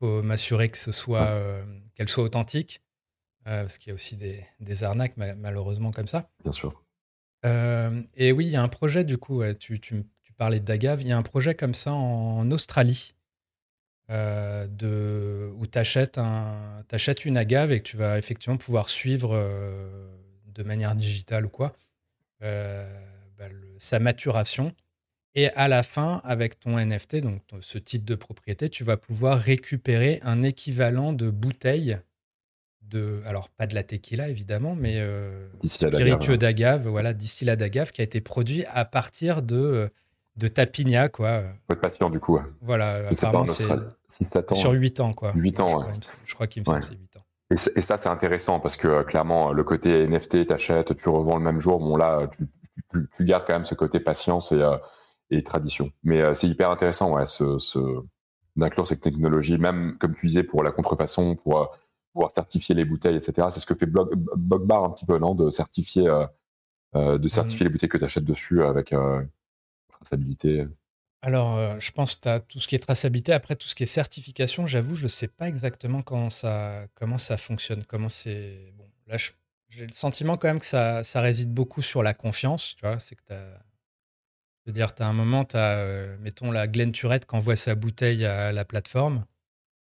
[0.00, 1.62] faut m'assurer que ce soit euh,
[1.94, 2.82] qu'elle soit authentique.
[3.44, 6.30] parce qu'il y a aussi des, des arnaques malheureusement comme ça.
[6.42, 6.82] Bien sûr.
[7.44, 9.42] et oui, il y a un projet du coup.
[9.54, 11.02] tu, tu, tu, parlais d'Agave.
[11.02, 13.14] Il y a un projet comme ça en Australie.
[14.08, 16.18] de, où tu achètes,
[17.24, 19.36] une agave et que tu vas effectivement pouvoir suivre
[20.46, 21.74] de manière digitale ou quoi
[22.40, 24.74] bah, sa maturation.
[25.34, 29.38] Et à la fin, avec ton NFT, donc ce titre de propriété, tu vas pouvoir
[29.38, 31.98] récupérer un équivalent de bouteille
[32.82, 38.00] de, alors pas de la tequila évidemment, mais euh, spiritueux d'agave, voilà, distillat d'agave qui
[38.00, 39.90] a été produit à partir de
[40.36, 41.42] de tapigna quoi.
[41.66, 42.38] Faut être patient du coup.
[42.60, 45.32] Voilà, apparemment c'est sur 8 ans quoi.
[45.34, 45.80] 8 ans,
[46.24, 47.24] je, crois, qu'il me semble c'est 8 ans.
[47.50, 51.44] Et, ça c'est intéressant parce que euh, clairement le côté NFT, t'achètes, tu revends le
[51.44, 54.76] même jour, bon là tu, tu, gardes quand même ce côté patience et, euh,
[55.30, 55.90] et tradition.
[56.02, 57.78] Mais euh, c'est hyper intéressant, ouais, ce, ce
[58.56, 61.66] d'inclure cette technologie, même comme tu disais pour la contrefaçon, pour euh,
[62.12, 63.48] pouvoir certifier les bouteilles, etc.
[63.50, 66.10] C'est ce que fait Bogbar un petit peu, non, de certifier,
[66.94, 68.92] de certifier les bouteilles que tu achètes dessus avec
[69.92, 70.66] traçabilité.
[71.22, 73.32] Alors, je pense que tu as tout ce qui est traçabilité.
[73.32, 77.18] Après, tout ce qui est certification, j'avoue, je ne sais pas exactement comment ça, comment
[77.18, 77.84] ça fonctionne.
[77.84, 78.72] Comment c'est.
[78.76, 79.16] Bon, là,
[79.70, 82.74] j'ai le sentiment quand même que ça, ça réside beaucoup sur la confiance.
[82.76, 83.34] Tu vois, c'est que tu
[84.64, 87.34] Je veux dire, tu as un moment, tu as, euh, mettons, la Glen Turette qui
[87.34, 89.24] envoie sa bouteille à la plateforme,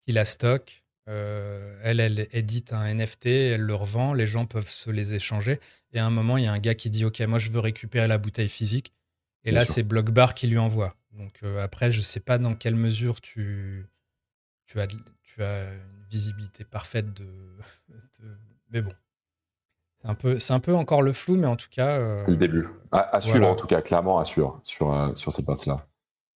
[0.01, 0.83] qui la stocke.
[1.07, 5.61] Euh, elle, elle édite un NFT, elle le revend, les gens peuvent se les échanger.
[5.93, 7.61] Et à un moment, il y a un gars qui dit Ok, moi, je veux
[7.61, 8.93] récupérer la bouteille physique.
[9.45, 10.95] Et là, c'est Blockbar qui lui envoie.
[11.13, 13.87] Donc euh, après, je ne sais pas dans quelle mesure tu,
[14.65, 17.29] tu, as, tu as une visibilité parfaite de...
[18.71, 18.95] Mais bon,
[20.05, 21.99] c'est un, peu, c'est un peu encore le flou, mais en tout cas.
[21.99, 22.69] Euh, c'est le début.
[22.93, 25.87] À, suivre, en tout cas, clairement, à suivre sur, euh, sur cette partie-là.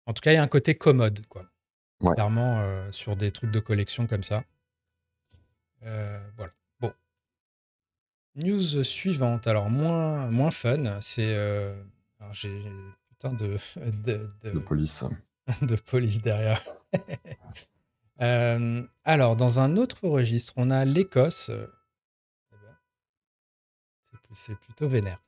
[0.06, 1.44] En tout cas, il y a un côté commode, quoi.
[2.14, 4.42] Clairement, euh, sur des trucs de collection comme ça.
[5.82, 6.52] voilà.
[6.80, 6.92] Bon.
[8.36, 11.36] News suivante, alors moins, moins fun, c'est.
[11.36, 12.62] alors j'ai
[13.10, 13.58] putain de.
[14.02, 15.04] De, de, police.
[15.62, 16.62] de police derrière.
[19.04, 21.50] alors, dans un autre registre, on a l'Écosse
[24.32, 25.18] c'est plutôt vénère.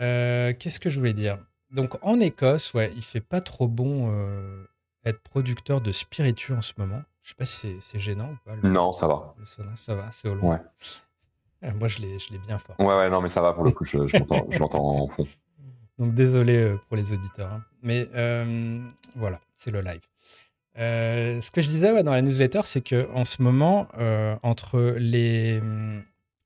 [0.00, 1.38] Euh, qu'est-ce que je voulais dire?
[1.70, 4.64] Donc en Écosse, ouais, il fait pas trop bon euh,
[5.04, 7.02] être producteur de spiritueux en ce moment.
[7.22, 8.56] Je sais pas si c'est gênant ou pas.
[8.68, 9.34] non, ça va.
[9.74, 10.60] ça va, c'est au loin.
[11.62, 12.74] Euh, moi, je l'ai bien fort.
[12.78, 13.98] Ouais, ouais, non, mais ça va pour le coup, je,
[14.58, 15.28] l'entends en fond.
[15.98, 17.52] Donc désolé pour les auditeurs.
[17.52, 17.62] Hein.
[17.82, 18.08] Mais
[19.14, 20.00] voilà, c'est le live.
[20.74, 23.88] ce que je disais dans la newsletter, c'est que en ce moment,
[24.42, 25.60] entre les,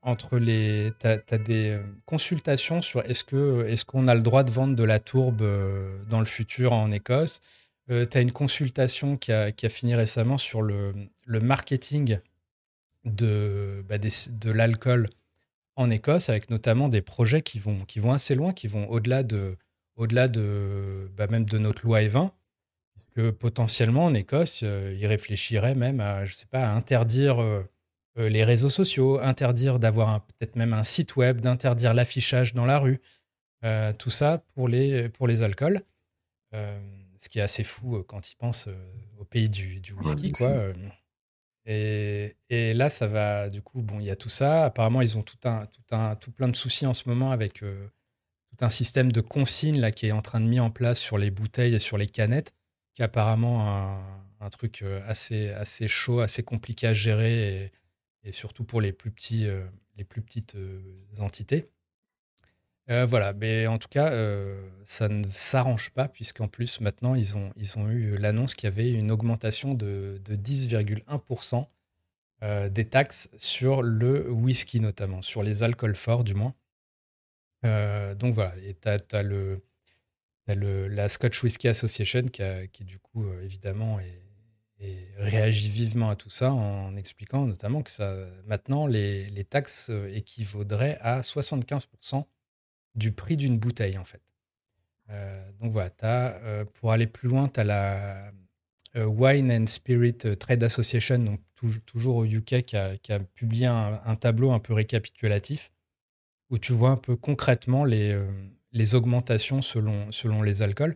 [0.04, 0.92] entre les.
[1.00, 4.84] Tu as, des euh, consultations sur est-ce qu'on est a le droit de vendre de
[4.84, 7.40] la tourbe euh, dans le futur en Écosse?
[7.90, 10.92] Euh, tu as une consultation qui a, qui a, fini récemment sur le,
[11.26, 12.18] le marketing
[13.04, 15.08] de, bah, de l'alcool
[15.76, 19.22] en Écosse, avec notamment des projets qui vont, qui vont assez loin, qui vont au-delà
[19.22, 19.56] de,
[19.96, 22.30] au-delà de bah, même de notre loi E20.
[23.14, 27.62] Que potentiellement en Écosse, ils réfléchiraient même à, je sais pas, à interdire euh,
[28.16, 33.00] les réseaux sociaux, interdire d'avoir peut-être même un site web, d'interdire l'affichage dans la rue,
[33.64, 35.80] euh, tout ça pour les, pour les alcools.
[36.54, 36.78] Euh,
[37.16, 38.68] ce qui est assez fou quand ils pensent
[39.18, 40.72] au pays du, whisky, quoi.
[41.66, 44.66] Et, et, là, ça va, du coup, bon, il y a tout ça.
[44.66, 47.60] Apparemment, ils ont tout un, tout un, tout plein de soucis en ce moment avec
[47.60, 51.16] tout un système de consignes là qui est en train de mis en place sur
[51.16, 52.52] les bouteilles et sur les canettes,
[52.92, 54.04] qui est apparemment un,
[54.40, 57.72] un truc assez, assez chaud, assez compliqué à gérer et,
[58.24, 59.64] et surtout pour les plus, petits, euh,
[59.96, 60.80] les plus petites euh,
[61.18, 61.70] entités.
[62.90, 64.12] Euh, voilà, mais en tout cas,
[64.84, 68.72] ça ne s'arrange pas, puisqu'en plus, maintenant, ils ont, ils ont eu l'annonce qu'il y
[68.72, 71.66] avait une augmentation de, de 10,1%
[72.68, 76.52] des taxes sur le whisky, notamment, sur les alcools forts, du moins.
[77.62, 79.62] donc voilà, et tu as, le,
[80.46, 84.23] la Scotch Whisky Association qui, qui du coup, évidemment, est,
[85.18, 88.14] réagit vivement à tout ça en expliquant notamment que ça,
[88.46, 92.24] maintenant, les, taxes équivaudraient à 75%
[92.94, 94.22] du prix d'une bouteille, en fait.
[95.10, 98.32] Euh, donc voilà, euh, pour aller plus loin, tu as la
[98.96, 101.40] euh, Wine and Spirit Trade Association, donc
[101.86, 105.72] toujours au UK, qui a, publié un, un, tableau un peu récapitulatif
[106.50, 108.22] où tu vois un peu concrètement les,
[108.72, 110.94] les augmentations selon, selon les alcools.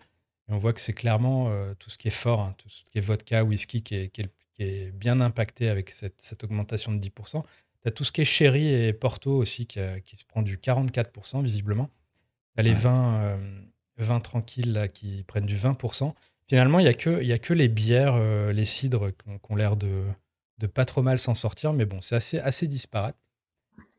[0.48, 2.84] Et on voit que c'est clairement euh, tout ce qui est fort, hein, tout ce
[2.84, 6.98] qui est vodka, whisky, qui est, qui est, bien impacté avec cette, cette augmentation de
[6.98, 7.42] 10%.
[7.82, 10.56] Tu as tout ce qui est sherry et porto aussi, qui, qui se prend du
[10.56, 11.90] 44% visiblement.
[12.54, 13.60] Tu as les vins, euh,
[13.98, 16.12] vins tranquilles là, qui prennent du 20%.
[16.48, 19.76] Finalement, il n'y a, que, a que les bières, euh, les cidres qui ont, l'air
[19.76, 20.04] de,
[20.58, 23.16] de pas trop mal s'en sortir, mais bon, c'est assez, assez disparate.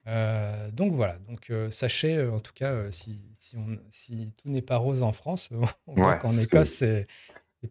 [0.10, 4.50] Euh, donc voilà, donc euh, sachez euh, en tout cas si, si, on, si, tout
[4.50, 5.50] n'est pas rose en France,
[5.88, 7.08] on voit qu'en Écosse c'est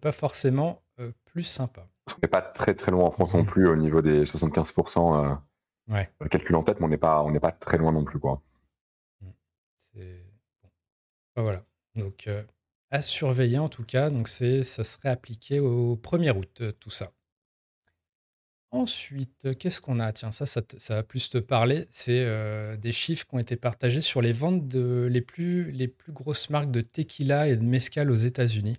[0.01, 0.83] pas forcément
[1.25, 1.89] plus sympa.
[2.09, 5.33] On n'est pas très très loin en France non plus au niveau des 75%.
[5.33, 5.35] Euh,
[5.93, 6.11] ouais.
[6.21, 8.19] Le calcul en tête, mais on n'est pas, on n'est pas très loin non plus.
[8.19, 8.43] Quoi.
[9.77, 10.25] C'est...
[11.37, 11.65] voilà.
[11.95, 12.29] Donc,
[12.91, 14.11] à surveiller en tout cas.
[14.11, 17.13] Donc, c'est, ça serait appliqué au 1er août, tout ça.
[18.71, 20.13] Ensuite, qu'est-ce qu'on a?
[20.13, 21.87] Tiens, ça, ça, va plus te parler.
[21.89, 25.89] C'est euh, des chiffres qui ont été partagés sur les ventes de les plus, les
[25.89, 28.77] plus grosses marques de tequila et de mezcal aux États-Unis.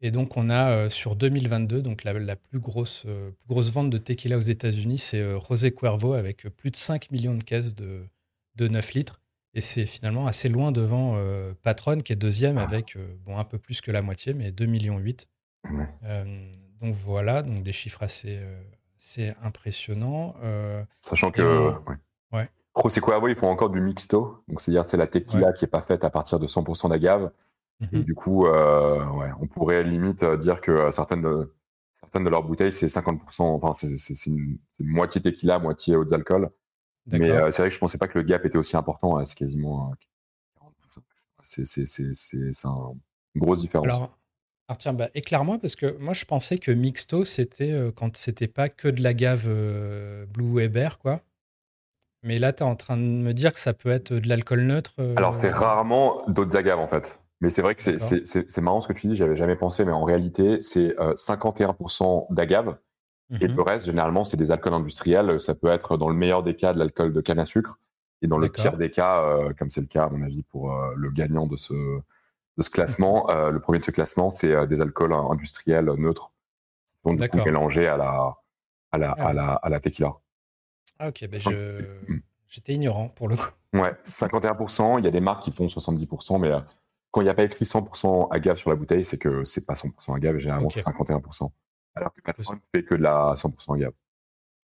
[0.00, 3.90] Et donc, on a euh, sur 2022, donc la, plus, grosse, euh, plus grosse vente
[3.90, 8.06] de tequila aux États-Unis, c'est Rosé Cuervo avec plus de 5 millions de caisses de,
[8.54, 9.20] de 9 litres.
[9.54, 11.18] Et c'est finalement assez loin devant
[11.62, 15.00] Patron, qui est deuxième avec bon, un peu plus que la moitié, mais 2,8 millions
[16.80, 20.34] donc voilà, donc des chiffres assez, euh, impressionnants.
[20.42, 21.72] Euh, Sachant que.
[22.32, 22.48] ouais.
[22.82, 24.42] José Cuervo, ils font encore du mixto.
[24.48, 27.30] Donc, c'est-à-dire c'est la tequila qui n'est pas faite à partir de 100% d'agave.
[27.92, 28.04] Et mhm.
[28.04, 31.54] du coup, euh, ouais, on pourrait limite dire que certaines de,
[32.00, 36.50] certaines de leurs bouteilles, c'est 50%, enfin, c'est une, moitié tequila, moitié autres alcools.
[37.06, 39.16] Mais c'est vrai que je ne pensais pas que le gap était aussi important.
[39.16, 39.94] Hein, c'est quasiment
[41.42, 41.64] 40%.
[41.64, 42.82] C'est
[43.34, 43.86] une grosse différence.
[43.86, 44.18] Alors
[44.74, 48.68] tiens, bah, éclaire-moi parce que moi je pensais que mixto c'était euh, quand c'était pas
[48.68, 51.20] que de l'agave euh, Blue Weber quoi.
[52.24, 54.62] Mais là tu es en train de me dire que ça peut être de l'alcool
[54.62, 54.94] neutre.
[54.98, 57.16] Euh, Alors c'est rarement d'autres agaves en fait.
[57.40, 60.04] Mais c'est vrai que c'est marrant ce que tu dis, j'avais jamais pensé, mais en
[60.04, 62.78] réalité c'est 51% d'agave
[63.40, 63.56] et mhm.
[63.56, 65.38] le reste généralement c'est des alcools industriels.
[65.38, 67.78] Ça peut être dans le meilleur des cas de l'alcool de canne à sucre
[68.22, 69.22] et dans le pire des cas,
[69.58, 71.74] comme c'est le cas à mon avis pour le gagnant de ce
[72.56, 73.30] de ce classement.
[73.30, 76.32] Euh, le premier de ce classement, c'est euh, des alcools industriels neutres,
[77.04, 78.34] donc mélangés à la,
[78.92, 80.14] à la, ah à la, à la tequila.
[80.98, 81.82] Ah ok, ben je...
[82.08, 82.20] Hmm.
[82.48, 83.50] j'étais ignorant pour le coup.
[83.74, 84.98] Ouais, 51%.
[84.98, 86.60] Il y a des marques qui font 70%, mais euh,
[87.10, 89.74] quand il n'y a pas écrit 100% agave sur la bouteille, c'est que c'est pas
[89.74, 91.50] 100% agave, et généralement c'est 51%.
[91.94, 93.92] Alors que Patron fait que de la 100% agave.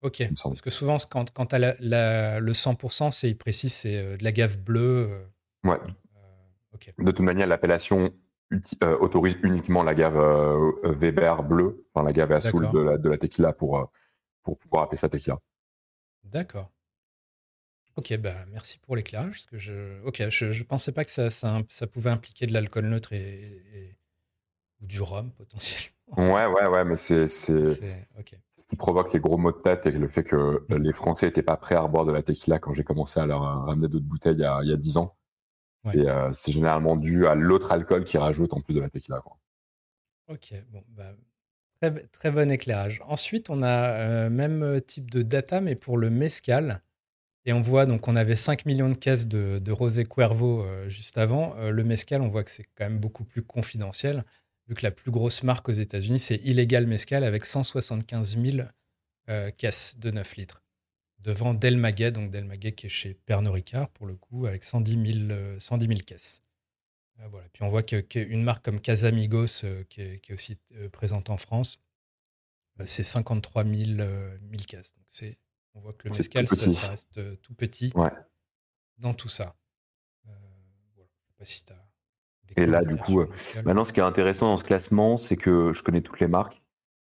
[0.01, 4.23] Ok, parce que souvent, quand, quand tu as le 100%, c'est, il précise, c'est de
[4.23, 5.27] l'agave bleue.
[5.63, 5.79] Ouais.
[6.97, 8.13] De toute manière, l'appellation
[8.83, 13.09] euh, autorise uniquement la gave euh, Weber bleue, enfin la gave Azul de la, de
[13.09, 13.85] la tequila pour, euh,
[14.43, 15.39] pour pouvoir appeler ça tequila.
[16.23, 16.71] D'accord.
[17.95, 19.31] Ok, bah merci pour l'éclairage.
[19.31, 22.85] Parce que je, ok, je, je pensais pas que ça, ça, pouvait impliquer de l'alcool
[22.85, 23.97] neutre et,
[24.81, 25.95] ou du rhum potentiellement.
[26.17, 27.97] Ouais, ouais, ouais, mais c'est ce
[28.69, 31.57] qui provoque les gros maux de tête et le fait que les Français n'étaient pas
[31.57, 34.41] prêts à boire de la tequila quand j'ai commencé à leur ramener d'autres bouteilles il
[34.41, 35.15] y a, il y a 10 ans.
[35.93, 39.21] Et euh, c'est généralement dû à l'autre alcool qui rajoute en plus de la tequila.
[40.27, 41.13] Ok, bon, bah,
[41.79, 43.01] très, très, bon éclairage.
[43.05, 46.81] Ensuite, on a euh, même type de data, mais pour le mescal.
[47.45, 50.89] Et on voit, donc, on avait 5 millions de caisses de, de Rosé Cuervo euh,
[50.89, 51.55] juste avant.
[51.55, 54.23] le mescal, on voit que c'est quand même beaucoup plus confidentiel,
[54.67, 58.67] vu que la plus grosse marque aux États-Unis, c'est Illegal Mescal avec 175 000
[59.57, 60.64] caisses de 9 litres
[61.25, 64.63] devant Del Maguet, donc Del Maguet qui est chez Pernod Ricard pour le coup, avec
[64.63, 66.43] 110 000, 110 000 caisses.
[67.19, 67.47] Euh, voilà.
[67.51, 71.79] Puis on voit qu'une marque comme Casamigos, euh, qui, est, aussi euh, présente en France,
[72.83, 74.07] c'est 53 000,
[74.67, 74.93] caisses.
[74.93, 75.35] Donc
[75.73, 77.91] on voit que le mescal, ça, reste tout petit
[78.97, 79.55] dans tout ça.
[80.23, 80.39] Voilà.
[80.95, 81.65] Je sais pas si
[82.57, 83.25] Et là, du coup,
[83.63, 86.61] maintenant, ce qui est intéressant dans ce classement, c'est que je connais toutes les marques.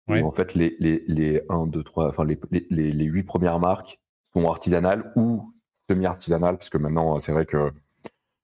[0.09, 4.00] En fait, les, les, les 1, 2, 3, enfin, les, les, les 8 premières marques
[4.35, 5.53] sont artisanales ou
[5.88, 7.73] semi-artisanales, parce que maintenant, c'est vrai que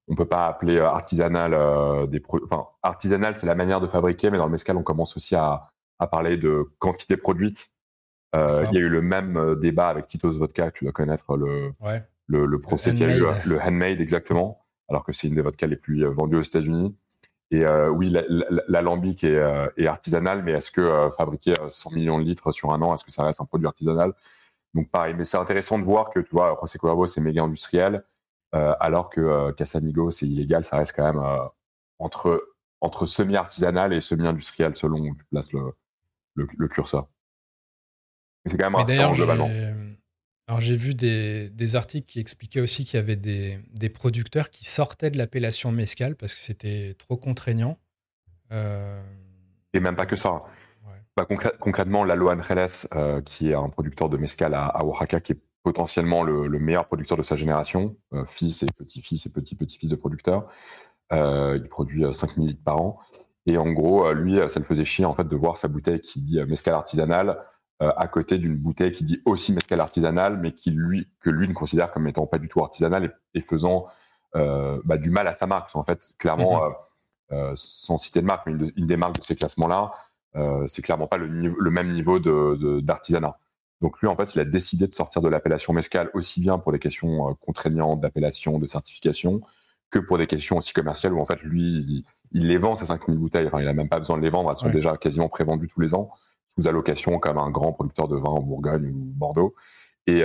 [0.09, 2.47] on peut pas appeler euh, artisanal euh, des produits.
[2.51, 5.71] Enfin, artisanal, c'est la manière de fabriquer, mais dans le mescal, on commence aussi à,
[5.99, 7.73] à parler de quantité produite.
[8.35, 11.37] Euh, il y a eu le même euh, débat avec Tito's Vodka, tu dois connaître
[11.37, 11.73] le,
[12.27, 15.43] le, le procès qu'il y a eu, le handmade exactement, alors que c'est une des
[15.43, 16.95] vodkas les plus vendues aux États-Unis.
[17.51, 18.13] Et euh, oui,
[18.69, 22.73] l'alambic est, euh, est, artisanal, mais est-ce que euh, fabriquer 100 millions de litres sur
[22.73, 24.13] un an, est-ce que ça reste un produit artisanal?
[24.77, 28.05] Donc pareil, mais c'est intéressant de voir que tu vois, José Cuervo c'est méga industriel,
[28.53, 31.23] alors que Casamigo c'est illégal, ça reste quand même
[31.99, 35.73] entre entre semi-artisanal et semi-industriel selon où tu places le,
[36.35, 37.09] le, curseur.
[38.45, 39.49] C'est quand même un globalement.
[40.49, 45.11] Alors j'ai vu des, articles qui expliquaient aussi qu'il y avait des, producteurs qui sortaient
[45.11, 47.79] de l'appellation mescal parce que c'était trop contraignant.
[48.53, 49.03] Euh,
[49.73, 50.45] Et même pas que ça.
[51.17, 51.27] Bah,
[51.61, 56.23] concrètement, Lalo Angeles, euh, qui est un producteur de mescal à, Oaxaca, qui est potentiellement
[56.23, 60.49] le, meilleur producteur de sa génération, euh, fils et petit-fils et petit-petit-fils de producteur,
[61.13, 62.99] il produit 5000 litres par an.
[63.47, 66.21] Et en gros, lui, ça le faisait chier en fait de voir sa bouteille qui
[66.21, 67.39] dit mescal artisanal
[67.83, 71.47] euh, à côté d'une bouteille qui dit aussi mescal artisanal, mais qui lui que lui
[71.47, 73.85] ne considère comme étant pas du tout artisanal et, faisant
[74.35, 75.77] euh, bah, du mal à sa marque.
[75.77, 76.75] En fait, clairement, mhm.
[77.33, 79.93] euh, sans citer de marque, mais une, des marques de ces classements-là,
[80.67, 83.29] c'est clairement pas le, le même niveau d'artisanat.
[83.29, 86.59] De, Donc lui, en fait, il a décidé de sortir de l'appellation mescal aussi bien
[86.59, 89.41] pour des questions contraignantes d'appellation, de certification,
[89.91, 93.19] que pour des questions aussi commerciales où en fait lui, il, les vend ces 5000
[93.19, 93.47] bouteilles.
[93.47, 94.51] Enfin, il a même pas besoin de les vendre.
[94.51, 96.11] Elles sont déjà quasiment prévendues tous les ans
[96.59, 99.55] sous allocation comme un grand producteur de vin en Bourgogne ou Bordeaux.
[100.07, 100.23] Et,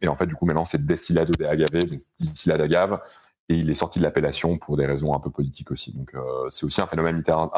[0.00, 3.00] et en fait, du coup, maintenant, c'est destillado de agave, donc distillat d'agave
[3.48, 5.92] et il est sorti de l'appellation pour des raisons un peu politiques aussi.
[5.92, 7.50] Donc euh, c'est aussi un phénomène hyper,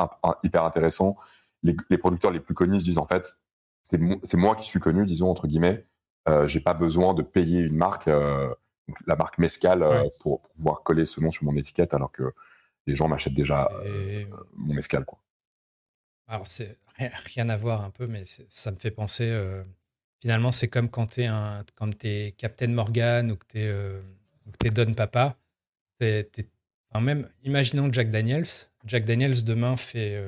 [0.42, 1.16] hyper intéressant.
[1.62, 3.38] Les, les, producteurs les plus connus se disent en fait,
[3.82, 5.86] c'est moi qui suis connu, disons entre guillemets,
[6.28, 8.52] euh, j'ai pas besoin de payer une marque, euh,
[9.06, 12.32] la marque Mescal, euh, pour, pour, pouvoir coller ce nom sur mon étiquette, alors que
[12.86, 15.04] les gens m'achètent déjà euh, mon Mescal.
[15.04, 15.18] Quoi.
[16.26, 19.38] Alors c'est rien à voir un peu, mais ça me fait penser.
[20.20, 24.92] Finalement, c'est comme quand tu es, es Captain Morgan ou que tu es, es Don
[24.94, 25.36] Papa
[26.00, 28.68] enfin, même, imaginons Jack Daniels.
[28.84, 30.20] Jack Daniels demain fait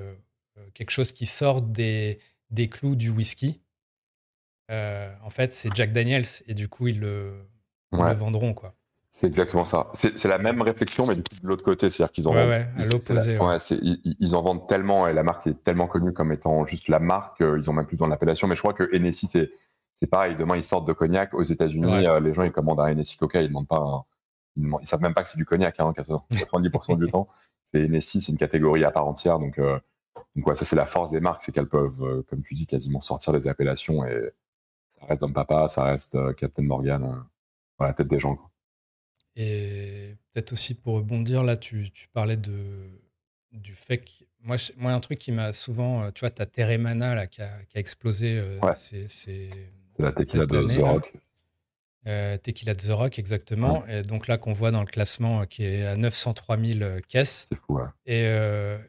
[0.75, 2.19] quelque chose qui sort des,
[2.51, 3.61] des clous du whisky.
[4.71, 7.47] Euh, en fait, c'est Jack Daniels et du coup, ils le,
[7.93, 8.55] le vendront.
[8.55, 8.75] quoi.
[9.11, 9.91] C'est exactement ça.
[9.95, 11.89] C'est la même réflexion, mais du coup, de l'autre côté.
[11.89, 16.13] C'est-à-dire qu'ils en, ouais, ils, ils, en vendent tellement et la marque est tellement connue
[16.13, 18.47] comme étant juste la marque, ils ont même plus dans l'appellation.
[18.47, 20.37] Mais je crois que Hennessy, c'est pareil.
[20.37, 21.33] Demain, ils sortent de cognac.
[21.33, 24.05] Aux États-Unis, les gens, ils commandent un Hennessy Coca, ils ne demandent pas un
[24.59, 27.29] ils, ne savent même pas que c'est du cognac, hein, 70% du temps.
[27.65, 29.39] C'est Nessie, c'est une catégorie à part entière.
[29.39, 29.79] Donc, euh,
[30.37, 33.01] donc ça, c'est la force des marques, c'est qu'elles peuvent, euh, comme tu dis, quasiment
[33.01, 34.33] sortir des appellations et
[34.89, 37.25] ça reste Dom Papa, ça reste euh, Captain Morgan
[37.79, 38.39] dans la tête des gens.
[39.37, 42.91] Et peut-être aussi pour rebondir, là, tu, tu parlais de,
[43.53, 44.11] du fait que.
[44.41, 46.13] Moi, moi, un truc qui m'a souvent.
[46.13, 48.41] Tu vois, ta Teremana là, qui, a, qui a explosé.
[48.77, 49.51] c'est
[49.99, 51.13] la tequila de The Rock.
[52.09, 53.85] Euh, Tequila de The Rock, exactement.
[53.87, 57.01] Et donc là, qu'on voit dans le classement euh, qui est à 903 000 euh,
[57.07, 57.47] caisses.
[57.51, 57.85] C'est fou, ouais.
[58.07, 58.23] et,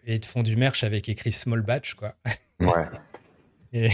[0.06, 2.14] et, ils te font du merch avec écrit Small Batch, quoi.
[2.62, 2.88] Ouais.
[3.74, 3.90] et,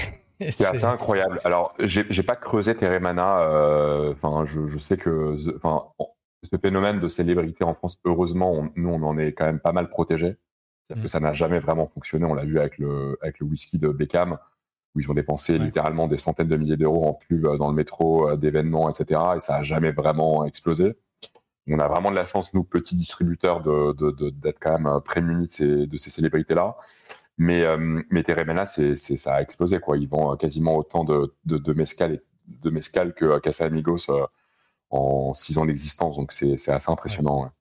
[0.51, 1.39] c'est incroyable.
[1.43, 4.11] Alors, j'ai pas creusé Teremana.
[4.11, 9.17] Enfin, je, je, sais que ce phénomène de célébrité en France, heureusement, nous, on en
[9.17, 10.35] est quand même pas mal protégé.
[10.83, 11.09] C'est-à-dire que mm.
[11.09, 12.25] ça n'a jamais vraiment fonctionné.
[12.25, 14.37] On l'a vu avec le, avec le whisky de Beckham
[14.95, 17.75] où ils ont dépensé littéralement des centaines de milliers d'euros en pub euh, dans le
[17.75, 19.21] métro, euh, d'événements, etc.
[19.35, 20.95] Et ça a jamais vraiment explosé.
[21.67, 24.99] On a vraiment de la chance, nous, petits distributeurs, d'être de, de, quand même euh,
[24.99, 26.77] prémunis de ces, célébrités-là.
[27.37, 27.65] Mais,
[28.09, 29.79] mais Teremena, c'est, ça a explosé.
[29.79, 29.97] Quoi.
[29.97, 34.09] Ils vendent quasiment autant de, de, mescal, de mescal que Casa Amigos
[34.89, 36.15] en six ans d'existence.
[36.15, 37.51] Donc c'est, assez impressionnant.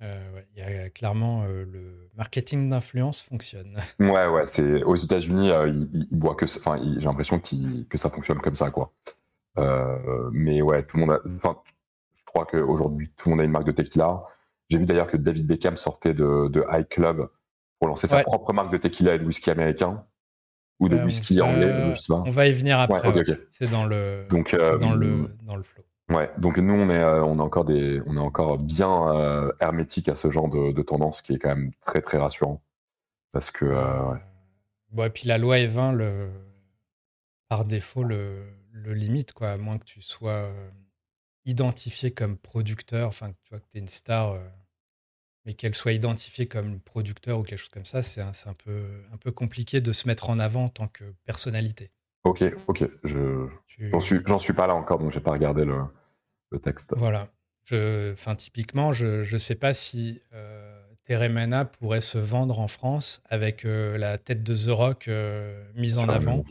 [0.00, 0.08] Il
[0.56, 3.80] y a clairement le marketing d'influence fonctionne.
[3.98, 8.38] Ouais, ouais, c'est aux États-Unis, euh, ils, boivent que, enfin, j'ai l'impression que ça fonctionne
[8.38, 8.92] comme ça, quoi.
[9.58, 11.58] Euh, mais ouais, tout le monde, a, enfin,
[12.14, 14.22] je crois qu'aujourd'hui tout le monde a une marque de tequila.
[14.70, 17.28] J'ai vu d'ailleurs que David Beckham sortait de, de High Club
[17.78, 20.04] pour lancer sa propre marque de tequila et de whisky américain
[20.78, 22.22] ou de whisky anglais, je sais pas.
[22.24, 23.12] On va y venir après.
[23.50, 25.82] C'est dans le, Donc, euh, dans le, dans le flow.
[26.12, 29.52] Ouais, donc nous on est, euh, on est encore des, on est encore bien euh,
[29.60, 32.62] hermétique à ce genre de, de, tendance qui est quand même très très rassurant
[33.32, 33.64] parce que.
[33.64, 34.18] Euh, ouais.
[34.90, 36.28] Bon et puis la loi E20 le,
[37.48, 40.50] par défaut le, le, limite quoi, à moins que tu sois
[41.46, 44.36] identifié comme producteur, enfin tu vois que tu es une star,
[45.46, 48.84] mais qu'elle soit identifiée comme producteur ou quelque chose comme ça, c'est un, un, peu
[49.14, 51.90] un peu compliqué de se mettre en avant en tant que personnalité.
[52.24, 52.84] Ok, ok.
[53.02, 53.48] Je
[53.78, 55.80] j'en suis, suis pas là encore, donc j'ai pas regardé le,
[56.52, 56.94] le texte.
[56.96, 57.28] Voilà.
[57.64, 63.22] Je, enfin, typiquement, je ne sais pas si euh, Teremana pourrait se vendre en France
[63.28, 66.44] avec euh, la tête de The Rock euh, mise en avant.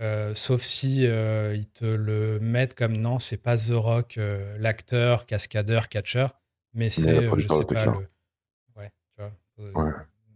[0.00, 4.18] Euh, sauf si ils te le mettent comme non, c'est pas The Rock,
[4.58, 6.28] l'acteur, cascadeur, catcher,
[6.72, 8.08] mais c'est, je sais pas, le.
[8.76, 9.84] Ouais, tu vois.
[9.84, 9.92] Ouais.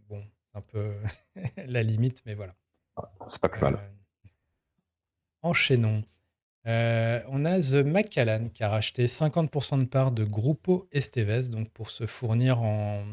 [0.08, 0.92] Bon, c'est un peu
[1.66, 2.54] la limite, mais voilà.
[3.28, 3.78] C'est pas plus mal.
[5.42, 6.02] Enchaînons.
[6.66, 11.68] Euh, on a The Macallan qui a racheté 50% de parts de Grupo Esteves donc
[11.70, 13.04] pour se fournir en,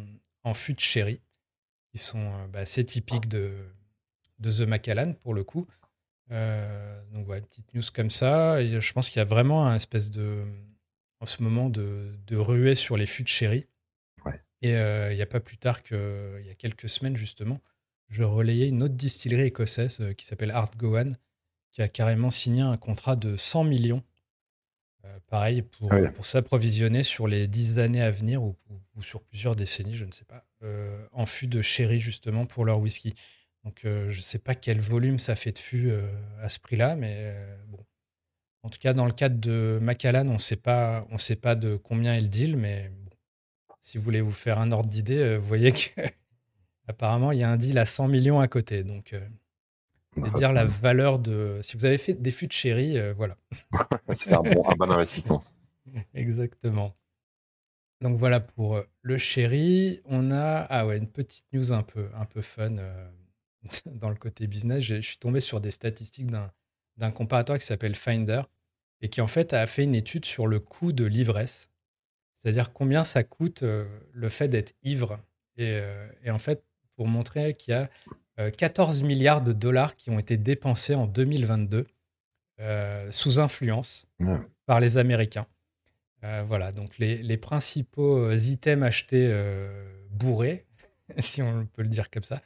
[0.43, 1.21] en fût de sherry.
[1.93, 3.53] Ils sont euh, bah, assez typiques de,
[4.39, 5.67] de The Macallan pour le coup.
[6.31, 8.61] Euh, donc voilà, petite news comme ça.
[8.61, 10.45] Et je pense qu'il y a vraiment un espèce de,
[11.19, 13.65] en ce moment, de, de ruée sur les fûts de sherry.
[14.61, 17.61] Et il n'y a pas plus tard qu'il y a quelques semaines justement,
[18.09, 21.15] je relayais une autre distillerie écossaise qui s'appelle Art Gowan
[21.71, 24.03] qui a carrément signé un contrat de 100 millions,
[25.05, 28.55] euh, pareil, pour, ah pour s'approvisionner sur les 10 années à venir ou,
[29.01, 32.79] sur plusieurs décennies, je ne sais pas, euh, en fût de sherry justement pour leur
[32.79, 33.13] whisky.
[33.63, 35.91] Donc euh, je ne sais pas quel volume ça fait de fût
[36.41, 37.33] à ce prix-là, mais
[37.67, 37.85] bon.
[38.61, 41.05] En tout cas, dans le cadre de Macallan, on ne sait pas
[41.55, 43.15] de combien est le deal, mais bon,
[43.79, 46.01] si vous voulez vous faire un ordre d'idée, vous voyez que
[46.89, 48.83] apparemment, il y a un deal à 100 millions à côté.
[48.83, 49.15] Donc,
[50.15, 51.59] c'est dire la valeur de.
[51.61, 53.37] Si vous avez fait des fûts de chéri, voilà.
[54.13, 55.43] c'est un bon, un bon investissement.
[56.13, 56.93] Exactement.
[58.01, 60.01] Donc voilà pour le chéri.
[60.05, 62.77] On a ah ouais, une petite news un peu, un peu fun
[63.85, 64.83] dans le côté business.
[64.83, 66.31] Je suis tombé sur des statistiques
[66.97, 68.41] d'un comparateur qui s'appelle Finder
[69.01, 71.71] et qui en fait a fait une étude sur le coût de l'ivresse.
[72.33, 75.19] C'est-à-dire combien ça coûte le fait d'être ivre.
[75.57, 75.81] Et,
[76.23, 76.63] et, en fait,
[76.95, 77.89] pour montrer qu'il y a
[78.57, 81.87] 14 milliards de dollars qui ont été dépensés en 2022
[83.09, 84.07] sous influence
[84.65, 85.47] par les Américains.
[86.23, 89.69] Euh, voilà, donc les, principaux euh, items achetés euh,
[90.11, 90.65] bourrés,
[91.17, 92.41] si on peut le dire comme ça,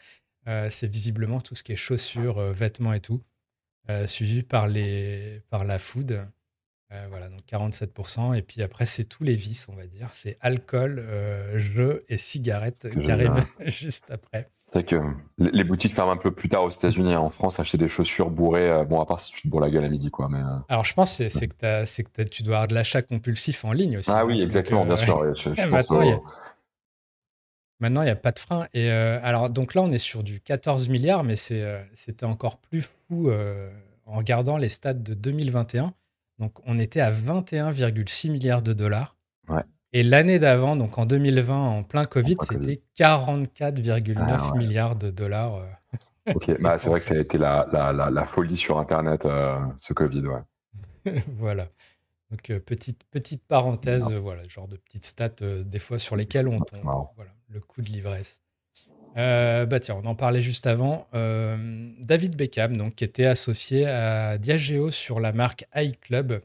[0.69, 3.23] c'est visiblement tout ce qui est chaussures, vêtements et tout,
[4.05, 6.27] suivi par, les, par la food.
[7.09, 8.35] Voilà, donc 47%.
[8.35, 10.09] Et puis après, c'est tous les vices, on va dire.
[10.13, 11.05] C'est alcool,
[11.55, 14.49] jeux et cigarettes qui arrivent juste après.
[14.73, 14.95] C'est que
[15.37, 17.15] les boutiques ferment un peu plus tard aux États-Unis.
[17.15, 19.69] En France, acheter des chaussures bourrées, euh, bon, à part si tu te bourres la
[19.69, 20.29] gueule à midi, quoi.
[20.29, 20.57] Mais, euh.
[20.67, 23.99] Alors, je pense que c'est que, que tu dois avoir de l'achat compulsif en ligne
[23.99, 24.09] aussi.
[24.09, 25.13] Ah hein, oui, exactement, bien sûr.
[27.79, 28.15] maintenant, il n'y a...
[28.15, 28.67] pas de frein.
[28.73, 32.81] Et euh, alors, donc là, on est sur du 14 milliards, mais c'était encore plus
[32.81, 33.29] fou
[34.05, 35.93] en regardant les stats de 2021.
[36.43, 39.15] Donc, on était à 21,6 milliards de dollars.
[39.47, 39.63] Ouais.
[39.93, 45.55] Et l'année d'avant, donc en 2020, en plein Covid, c'était 44,9 ah milliards de dollars.
[45.55, 49.25] Euh, ok, bah, c'est vrai que ça a été la, la, la, folie sur Internet,
[49.25, 51.13] euh, ce Covid, ouais.
[51.37, 51.69] voilà.
[52.29, 55.29] Donc, euh, petite, petite parenthèse, voilà, genre de petites stats,
[55.63, 57.07] des fois, sur lesquelles on tombe.
[57.15, 58.41] Voilà, le coût de l'ivresse.
[59.15, 61.07] Bah tiens, on en parlait juste avant.
[61.13, 66.41] David Beckham, donc, qui était associé à Diageo sur la marque iClub,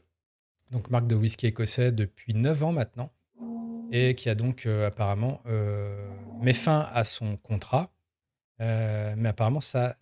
[0.71, 3.11] donc marque de whisky écossais depuis 9 ans maintenant
[3.91, 6.09] et qui a donc euh, apparemment euh,
[6.41, 7.91] mis fin à son contrat.
[8.61, 9.95] Euh, mais apparemment, sa,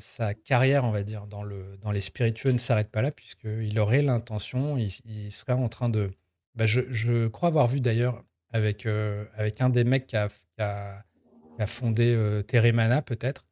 [0.00, 3.78] sa carrière, on va dire, dans, le, dans les spiritueux ne s'arrête pas là, puisqu'il
[3.78, 6.10] aurait l'intention, il, serait en train de...
[6.56, 8.84] Bah, je, je, crois avoir vu d'ailleurs avec,
[9.36, 10.28] avec un des mecs qui a,
[11.66, 13.46] fondé Teremana, peut-être,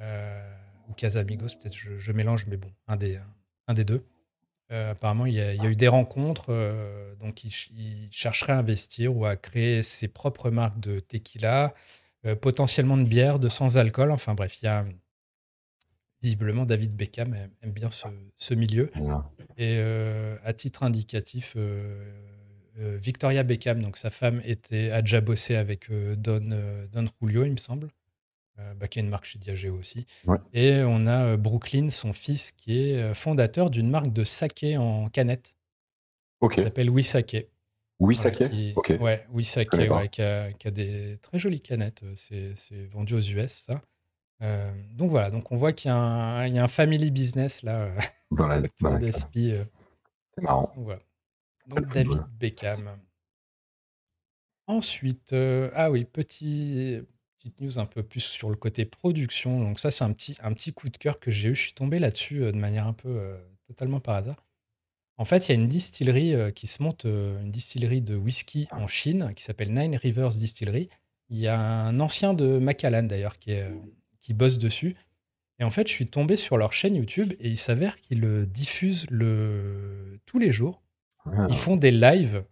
[0.00, 3.18] ou Casamigos, peut-être je, je, mélange, mais bon, un des,
[3.68, 4.04] un des deux.
[4.72, 6.46] Euh, apparemment, il y, a, eu des rencontres.
[6.50, 11.74] Euh, donc, il, chercherait à investir ou à créer ses propres marques de tequila,
[12.24, 14.12] euh, potentiellement de bière, de sans-alcool.
[14.12, 14.84] Enfin, bref, il y a
[16.22, 18.92] visiblement David Beckham aime, bien ce, milieu.
[19.56, 19.80] Et
[20.44, 21.56] à titre indicatif,
[22.80, 26.40] Victoria Beckham, donc sa femme, était, a déjà bossé avec Don,
[26.92, 27.88] Don Julio, il me semble.
[28.60, 30.06] Euh, bah, qui est une marque chez Diageo aussi.
[30.52, 34.76] Et on a euh, Brooklyn, son fils, qui est euh, fondateur d'une marque de saké
[34.76, 35.56] en canette.
[36.40, 36.54] Ok.
[36.54, 37.48] Qui s'appelle Wisake.
[38.00, 38.42] Wisake
[38.76, 38.92] Ok.
[39.00, 42.02] Ouais, Wisake, ouais, qui, a, qui, a, des très jolies canettes.
[42.14, 42.54] C'est
[42.90, 43.82] vendu aux US, ça.
[44.94, 47.90] donc voilà, donc on voit qu'il y, y, a un family business là
[48.30, 49.66] dans la, dans C'est
[50.38, 50.72] marrant.
[50.76, 51.00] Voilà.
[51.70, 52.98] Donc David Beckham.
[54.66, 55.34] Ensuite,
[55.74, 57.00] ah oui, petit,
[57.40, 59.60] petite news un peu plus sur le côté production.
[59.60, 61.54] Donc ça, c'est un petit, un petit coup de cœur que j'ai eu.
[61.54, 64.44] Je suis tombé là-dessus euh, de manière un peu euh, totalement par hasard.
[65.16, 68.68] En fait, il y a une distillerie euh, qui se monte, une distillerie de whisky
[68.72, 70.88] en Chine qui s'appelle Nine Rivers Distillery.
[71.30, 73.56] Il y a un ancien de Macallan d'ailleurs qui,
[74.20, 74.96] qui bosse dessus.
[75.58, 79.06] Et en fait, je suis tombé sur leur chaîne YouTube et il s'avère qu'ils diffusent
[79.10, 80.18] le...
[80.26, 80.82] tous les jours.
[81.26, 81.46] Ah.
[81.48, 82.44] Ils font des lives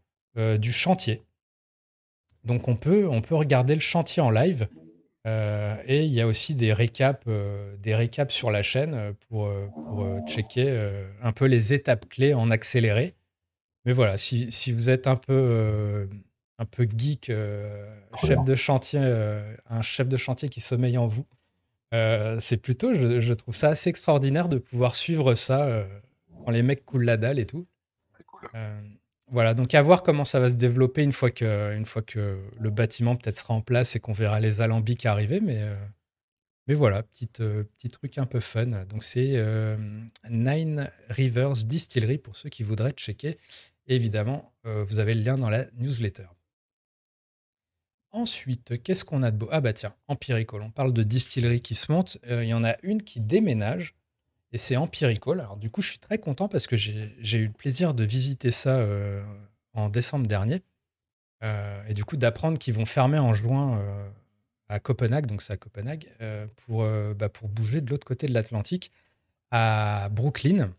[0.60, 1.24] du chantier.
[2.44, 4.68] Donc on peut, on peut regarder le chantier en live.
[5.26, 9.12] Euh, et il y a aussi des récaps, euh, des récaps sur la chaîne euh,
[9.28, 10.90] pour, pour checker
[11.22, 13.14] un peu les étapes clés en accéléré.
[13.84, 16.08] Mais voilà, si, si vous êtes un peu,
[16.58, 17.32] un peu geek,
[18.22, 19.00] chef de chantier,
[19.68, 21.26] un chef de chantier qui sommeille en vous,
[22.40, 25.86] c'est plutôt, je, je, trouve ça assez extraordinaire de pouvoir suivre ça
[26.44, 27.66] quand les mecs coulent la dalle et tout.
[28.40, 28.50] Cool.
[29.30, 32.40] Voilà, donc à voir comment ça va se développer une fois que, une fois que
[32.58, 35.40] le bâtiment peut-être sera en place et qu'on verra les alambics arriver.
[35.40, 35.76] Mais, euh,
[36.66, 38.86] mais voilà, petite, euh, petit truc un peu fun.
[38.86, 39.76] Donc c'est euh,
[40.30, 43.38] Nine Rivers Distillery pour ceux qui voudraient checker.
[43.86, 46.26] évidemment, vous avez le lien dans la newsletter.
[48.10, 49.48] Ensuite, qu'est-ce qu'on a de beau?
[49.50, 52.18] Ah bah tiens, Empirical, on parle de distillerie qui se monte.
[52.28, 53.94] Il y en a une qui déménage
[54.52, 55.40] et c'est Empirical.
[55.40, 58.50] Alors, du coup, je suis très content parce que j'ai eu le plaisir de visiter
[58.50, 59.22] ça euh,
[59.74, 60.62] en décembre dernier.
[61.44, 64.08] Euh, et du coup, d'apprendre qu'ils vont fermer en juin euh,
[64.68, 66.08] à Copenhague, donc c'est à Copenhague,
[66.56, 66.86] pour,
[67.16, 68.90] bah, pour bouger de l'autre côté de l'Atlantique,
[69.50, 70.70] à Brooklyn.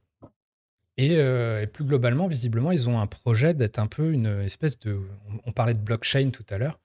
[0.97, 1.17] Et,
[1.71, 4.99] plus globalement, visiblement, ils ont un projet d'être un peu une espèce de.
[5.45, 6.77] On, parlait de blockchain tout à l'heure.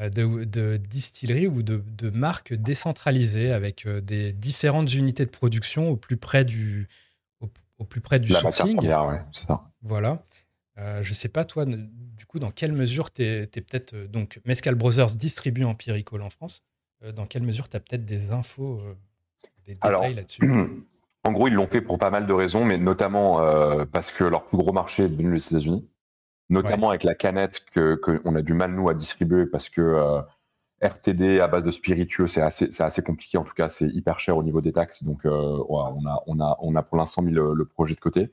[0.00, 6.44] De, distilleries ou de, marques décentralisées avec des différentes unités de production au plus près
[6.44, 6.88] du,
[7.78, 8.78] au, plus près du La sourcing.
[8.78, 9.70] ouais, c'est ça.
[9.82, 10.22] Voilà.
[10.76, 13.94] je sais pas, toi, du coup, dans quelle mesure tu es, peut-être.
[14.06, 16.62] donc, Mescal Brothers distribue Empirical en France.
[17.14, 18.82] dans quelle mesure tu as peut-être des infos,
[19.64, 20.40] des détails là-dessus?
[21.24, 23.40] En gros, ils l'ont fait pour pas mal de raisons, mais notamment
[23.86, 25.84] parce que leur plus gros marché est devenu les États-Unis
[26.48, 30.20] notamment avec la canette que qu'on a du mal nous à distribuer parce que euh,
[30.82, 33.38] RTD à base de spiritueux c'est assez c'est assez compliqué.
[33.38, 35.02] En tout cas c'est hyper cher au niveau des taxes.
[35.02, 38.30] Donc euh, on a on a on a pour l'instant mis le, projet de côté.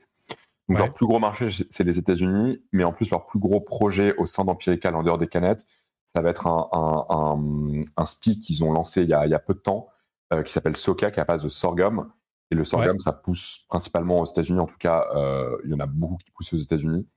[0.68, 4.14] Donc leur plus gros marché c'est les États-Unis, mais en plus leur plus gros projet
[4.16, 5.66] au sein d'Empirical en dehors des canettes,
[6.14, 9.30] ça va être un un, un, un SPI qu'ils ont lancé il y a il
[9.30, 9.88] y a peu de temps
[10.32, 12.10] euh, qui s'appelle Soka qui a base de sorghum.
[12.50, 14.60] Et le sorghum ça pousse principalement aux États-Unis.
[14.60, 15.06] En tout cas
[15.64, 17.08] il y en a beaucoup qui poussent aux États-Unis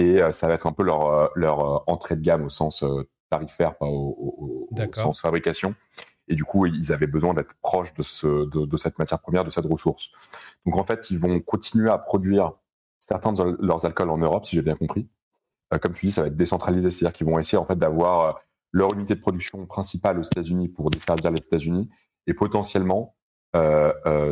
[0.00, 2.48] et euh, ça va être un peu leur, euh, leur euh, entrée de gamme au
[2.48, 2.82] sens
[3.28, 5.74] tarifaire, pas au, sens fabrication.
[6.26, 9.50] Et du coup, ils avaient besoin d'être proches de, ce, de, cette matière première, de
[9.50, 10.10] cette ressource.
[10.64, 12.52] Donc en fait, ils vont continuer à produire
[12.98, 15.08] certains de leurs alcools en Europe, si j'ai bien compris.
[15.82, 18.40] comme tu dis, ça va être décentralisé, c'est-à-dire qu'ils vont essayer en fait d'avoir
[18.72, 21.90] leur unité de production principale aux États-Unis pour desservir les États-Unis
[22.26, 23.16] et potentiellement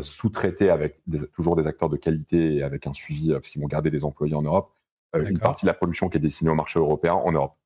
[0.03, 1.03] sous-traiter avec
[1.35, 4.35] toujours des acteurs de qualité et avec un suivi, parce qu'ils vont garder des employés
[4.35, 4.73] en Europe,
[5.15, 7.57] une partie de la production qui est destinée au marché européen en Europe.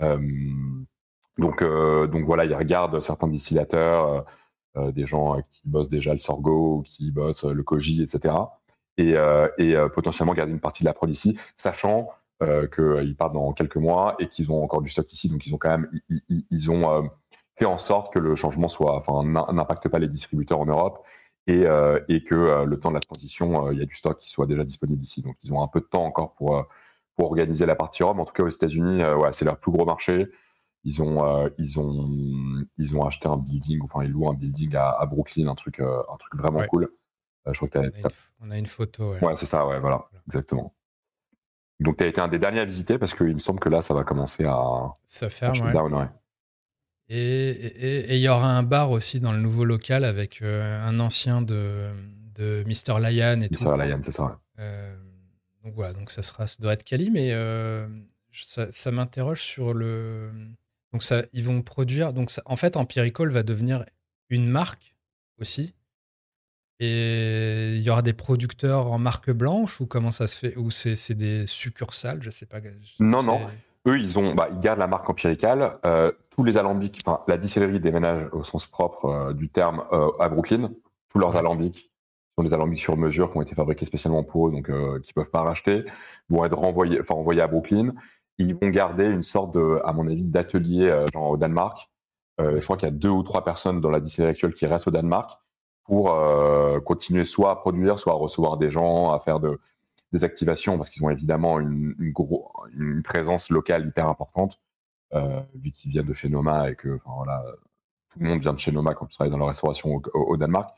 [0.00, 0.18] Euh,
[1.38, 4.24] donc, euh, donc voilà, ils regardent certains distillateurs,
[4.76, 8.34] des gens qui bossent déjà le sorgho, qui bossent le koji, etc.
[8.98, 9.16] Et,
[9.58, 12.10] et potentiellement garder une partie de la prod ici, sachant
[12.40, 15.28] qu'ils partent dans quelques mois et qu'ils ont encore du stock ici.
[15.28, 15.90] Donc ils ont quand même,
[16.28, 17.10] ils, ont
[17.58, 21.04] fait en sorte que le changement soit, enfin, n'impacte pas les distributeurs en Europe
[21.46, 23.94] et, euh, et que euh, le temps de la transition, euh, il y a du
[23.94, 25.22] stock qui soit déjà disponible ici.
[25.22, 26.66] Donc ils ont un peu de temps encore pour,
[27.16, 28.20] pour organiser la partie Rome.
[28.20, 30.28] En tout cas aux États-Unis, ouais, c'est leur plus gros marché.
[30.84, 32.10] Ils ont, ils ont,
[32.78, 36.16] ils ont acheté un building, enfin ils louent un building à, Brooklyn, un truc, un
[36.18, 36.88] truc vraiment cool.
[37.46, 37.92] je crois que on, a une,
[38.40, 39.12] on a une photo.
[39.20, 40.74] Ouais, c'est ça, ouais, voilà, exactement.
[41.80, 43.82] Donc, tu as été un des derniers à visiter parce qu'il me semble que là,
[43.82, 44.94] ça va commencer à.
[45.04, 46.08] Ça ferme, ouais.
[47.12, 51.42] Et il y aura un bar aussi dans le nouveau local avec euh, un ancien
[51.42, 51.90] de,
[52.36, 53.00] de Mr.
[53.00, 53.64] Lyon et tout.
[53.64, 53.84] Mr.
[53.84, 54.38] Lyon, c'est ça.
[54.60, 54.94] Euh,
[55.64, 57.88] donc voilà, donc ça, sera, ça doit être Cali, mais euh,
[58.32, 60.30] ça, m'interroge sur le.
[60.92, 62.12] Donc ça, ils vont produire.
[62.12, 63.84] Donc en fait, Empirical va devenir
[64.28, 64.94] une marque
[65.40, 65.74] aussi.
[66.78, 70.70] Et il y aura des producteurs en marque blanche ou comment ça se fait Ou
[70.70, 72.60] c'est des succursales Je sais pas.
[73.00, 73.40] non, non.
[74.34, 75.72] Bah, ils gardent la marque empiricale.
[75.84, 80.28] Euh, tous les alambics, la distillerie déménage au sens propre euh, du terme euh, à
[80.28, 80.70] Brooklyn.
[81.08, 81.90] Tous leurs alambics
[82.38, 84.70] sont des alambics sur mesure qui ont été fabriqués spécialement pour eux, donc
[85.02, 85.84] qui peuvent pas racheter,
[86.28, 87.92] vont être renvoyés, envoyés à Brooklyn.
[88.38, 91.90] Ils vont garder une sorte à mon avis, d'atelier au Danemark.
[92.38, 94.86] je crois qu'il y a deux ou trois personnes dans la distillerie actuelle qui restent
[94.86, 95.40] au Danemark
[95.84, 96.16] pour
[96.84, 99.58] continuer soit à produire, soit à recevoir des gens, à faire de,
[100.12, 102.14] des activations parce qu'ils ont évidemment une, une,
[102.78, 104.60] une, présence locale hyper importante,
[105.14, 107.44] euh, vu qu'ils viennent de chez Noma et que voilà,
[108.10, 110.76] tout le monde vient de chez Noma quand tu travailles dans la restauration au, Danemark.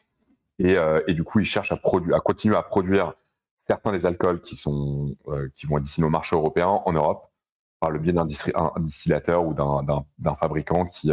[0.58, 3.14] Et, euh, et, du coup, ils cherchent à, à continuer à produire
[3.56, 7.30] certains des alcools qui, sont, euh, qui vont être destinés au marché européen en Europe
[7.80, 11.10] par le biais d'un distillateur ou d'un fabricant qui,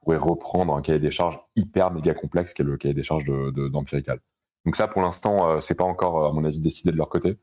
[0.00, 3.24] pourrait reprendre un cahier des charges hyper méga complexe qui est le cahier des charges
[3.26, 4.16] d'Empirical.
[4.16, 4.22] De,
[4.64, 7.08] donc ça, pour l'instant, euh, c'est pas encore, euh, à mon avis, décidé de leur
[7.08, 7.38] côté.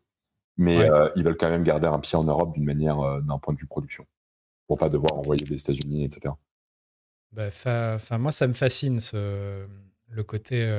[0.57, 3.53] Mais euh, ils veulent quand même garder un pied en Europe d'une manière, d'un point
[3.53, 4.05] de vue production,
[4.67, 6.34] pour pas devoir envoyer des États-Unis, etc.
[7.32, 9.65] Bah, enfin, moi, ça me fascine ce,
[10.09, 10.69] le côté.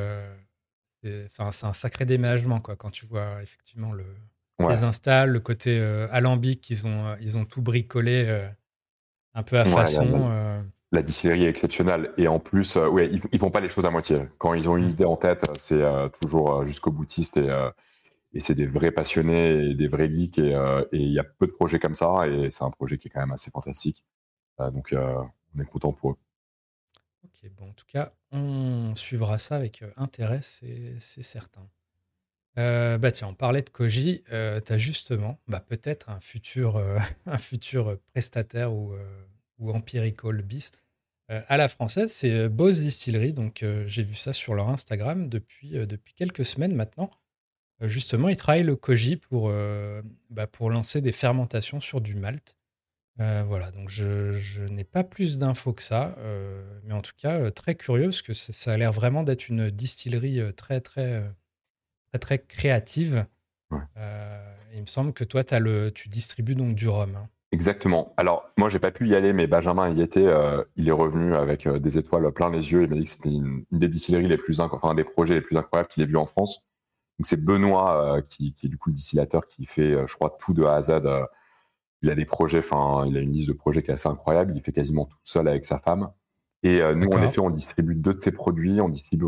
[1.24, 4.04] Enfin, c'est un sacré déménagement, quoi, quand tu vois effectivement le,
[4.60, 5.80] les installs, le côté
[6.12, 8.46] alambic, ils ont, ils ont tout bricolé
[9.34, 10.62] un peu à façon
[10.92, 13.90] la distillerie est exceptionnelle et en plus, euh, ouais, ils, font pas les choses à
[13.90, 14.28] moitié.
[14.38, 14.90] Quand ils ont une mm.
[14.90, 17.48] idée en tête, c'est euh, toujours euh, jusqu'au boutiste et,
[18.34, 20.54] et c'est des vrais passionnés et des vrais geeks et
[20.92, 23.20] il y a peu de projets comme ça et c'est un projet qui est quand
[23.20, 24.04] même assez fantastique.
[24.58, 26.16] donc on est content pour eux.
[27.24, 31.68] Ok, bon, en tout cas, on suivra ça avec intérêt, c'est certain.
[32.56, 34.24] bah tiens, on parlait de Koji.
[34.24, 34.32] tu
[34.72, 36.82] as justement bah, peut-être un futur,
[37.26, 38.94] un futur prestataire ou,
[39.58, 40.81] ou Empirical Beast
[41.48, 43.32] à la française, c'est euh, Boss Distillery.
[43.32, 47.10] Donc, euh, j'ai vu ça sur leur Instagram depuis, depuis quelques semaines maintenant.
[47.80, 49.52] justement, ils travaillent le koji pour,
[50.30, 52.56] bah, pour lancer des fermentations sur du malt.
[53.18, 56.16] voilà, donc je, n'ai pas plus d'infos que ça,
[56.84, 60.40] mais en tout cas très curieux parce que ça a l'air vraiment d'être une distillerie
[60.54, 61.24] très très
[62.10, 63.26] très très créative.
[63.72, 67.16] il me semble que toi, as le, tu distribues donc du rhum.
[67.16, 67.28] Hein.
[67.52, 68.14] Exactement.
[68.16, 70.26] Alors, moi, j'ai pas pu y aller, mais Benjamin y était.
[70.26, 72.84] Euh, il est revenu avec euh, des étoiles plein les yeux.
[72.84, 75.42] Il m'a dit que c'était une, des distilleries les plus enfin, un des projets les
[75.42, 76.62] plus incroyables qu'il ait vu en France.
[77.18, 80.54] Donc, c'est Benoît, euh, qui, est du coup le distillateur, qui fait, je crois, tout
[80.54, 81.02] de A à Z.
[82.00, 84.54] il a des projets, enfin, il a une liste de projets qui est assez incroyable.
[84.56, 86.10] Il fait quasiment tout seul avec sa femme.
[86.62, 88.80] Et nous, en effet, on distribue deux de ses produits.
[88.80, 89.26] On distribue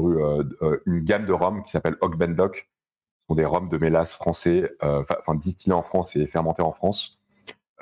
[0.87, 2.57] une gamme de rhum qui s'appelle Ogbendoc.
[2.57, 7.18] Ce sont des rhums de mélasse français, enfin, distillés en France et fermentés en France.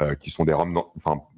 [0.01, 0.81] Euh, qui sont des rhums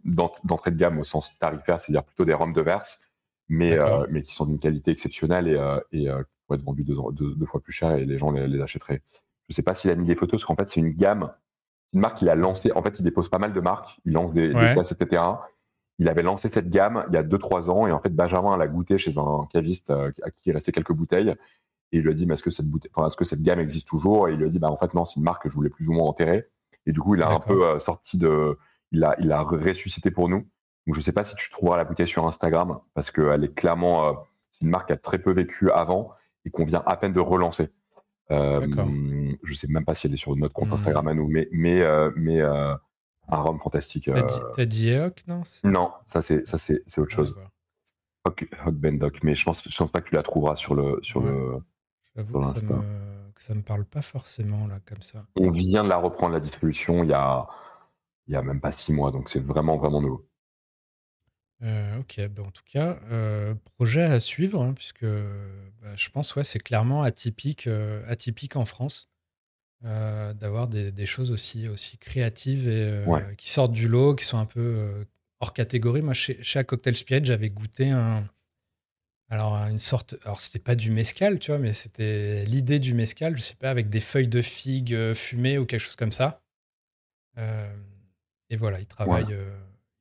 [0.05, 3.01] d'entrée de gamme au sens tarifaire, c'est-à-dire plutôt des rhums de verse,
[3.49, 6.07] mais, euh, mais qui sont d'une qualité exceptionnelle et, euh, et
[6.47, 9.03] pourraient être vendus deux, fois plus cher et les gens les, achèteraient.
[9.49, 11.33] Je ne sais pas s'il a mis des photos, parce qu'en fait, c'est une gamme,
[11.95, 12.71] une marque qu'il a lancée.
[12.77, 14.77] En fait, il dépose pas mal de marques, il lance des, ouais.
[14.79, 15.21] etc.
[15.99, 18.69] Il avait lancé cette gamme il y a 2-3 ans et en fait, Benjamin l'a
[18.69, 21.35] goûté chez un caviste à qui il restait quelques bouteilles.
[21.91, 23.59] Et il lui a dit, mais est-ce que cette bouteille, enfin, est-ce que cette gamme
[23.59, 24.29] existe toujours?
[24.29, 25.71] Et il lui a dit, bah, en fait, non, c'est une marque que je voulais
[25.71, 26.49] plus ou moins enterrer.
[26.87, 28.59] Et du coup, il a un peu euh, sorti de,
[28.95, 30.47] il a, il a ressuscité pour nous.
[30.87, 34.09] Donc, je sais pas si tu trouveras la bouteille sur Instagram parce qu'elle est clairement,
[34.09, 34.13] euh,
[34.51, 36.13] c'est une marque qui a très peu vécu avant
[36.45, 37.71] et qu'on vient à peine de relancer.
[38.31, 38.67] Euh,
[39.43, 41.83] je sais même pas si elle est sur notre compte Instagram à nous, mais mais
[41.83, 42.79] euh, mais un
[43.29, 44.11] rhum fantastique.
[44.57, 47.37] T'as dit Eok, non Non, ça c'est ça c'est autre chose.
[48.25, 51.21] Hog Bendoc, mais je pense je pense pas que tu la trouveras sur le sur
[51.21, 51.59] le
[52.17, 52.83] sur
[53.35, 55.27] que ça me parle pas forcément là comme ça.
[55.37, 57.47] On vient de la reprendre la distribution il y a,
[58.27, 60.29] il y a même pas six mois, donc c'est vraiment vraiment nouveau.
[61.63, 66.35] Euh, ok, ben en tout cas, euh, projet à suivre, hein, puisque bah, je pense
[66.37, 69.09] ouais, c'est clairement atypique, euh, atypique en France
[69.83, 73.05] d'avoir des, des, choses aussi, aussi créatives et
[73.37, 75.05] qui sortent du lot, qui sont un peu
[75.41, 76.01] hors catégorie.
[76.01, 78.27] Moi, chez, chez Cocktail Spirit, j'avais goûté un,
[79.31, 80.17] alors, une sorte.
[80.25, 83.71] Alors, c'était pas du mescal, tu vois, mais c'était l'idée du mescal, je sais pas,
[83.71, 86.43] avec des feuilles de figue euh, fumées ou quelque chose comme ça.
[87.39, 87.73] Euh,
[88.51, 89.51] et voilà, il travaille, euh,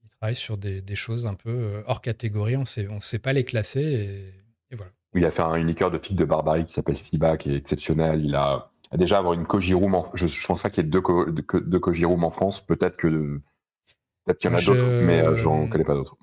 [0.03, 2.57] il travaille sur des, choses un peu hors catégorie.
[2.57, 4.33] On sait, on sait pas les classer
[4.69, 4.91] et, voilà.
[5.15, 8.25] Il a fait une liqueur de figue de barbarie qui s'appelle Fiba, qui est exceptionnelle.
[8.25, 9.95] Il a, déjà avoir une koji room.
[10.15, 12.65] je, je pense pas qu'il y ait deux, deux en France.
[12.65, 13.39] Peut-être que
[14.25, 16.17] peut-être qu'il y en a d'autres, mais j'en connais pas d'autres.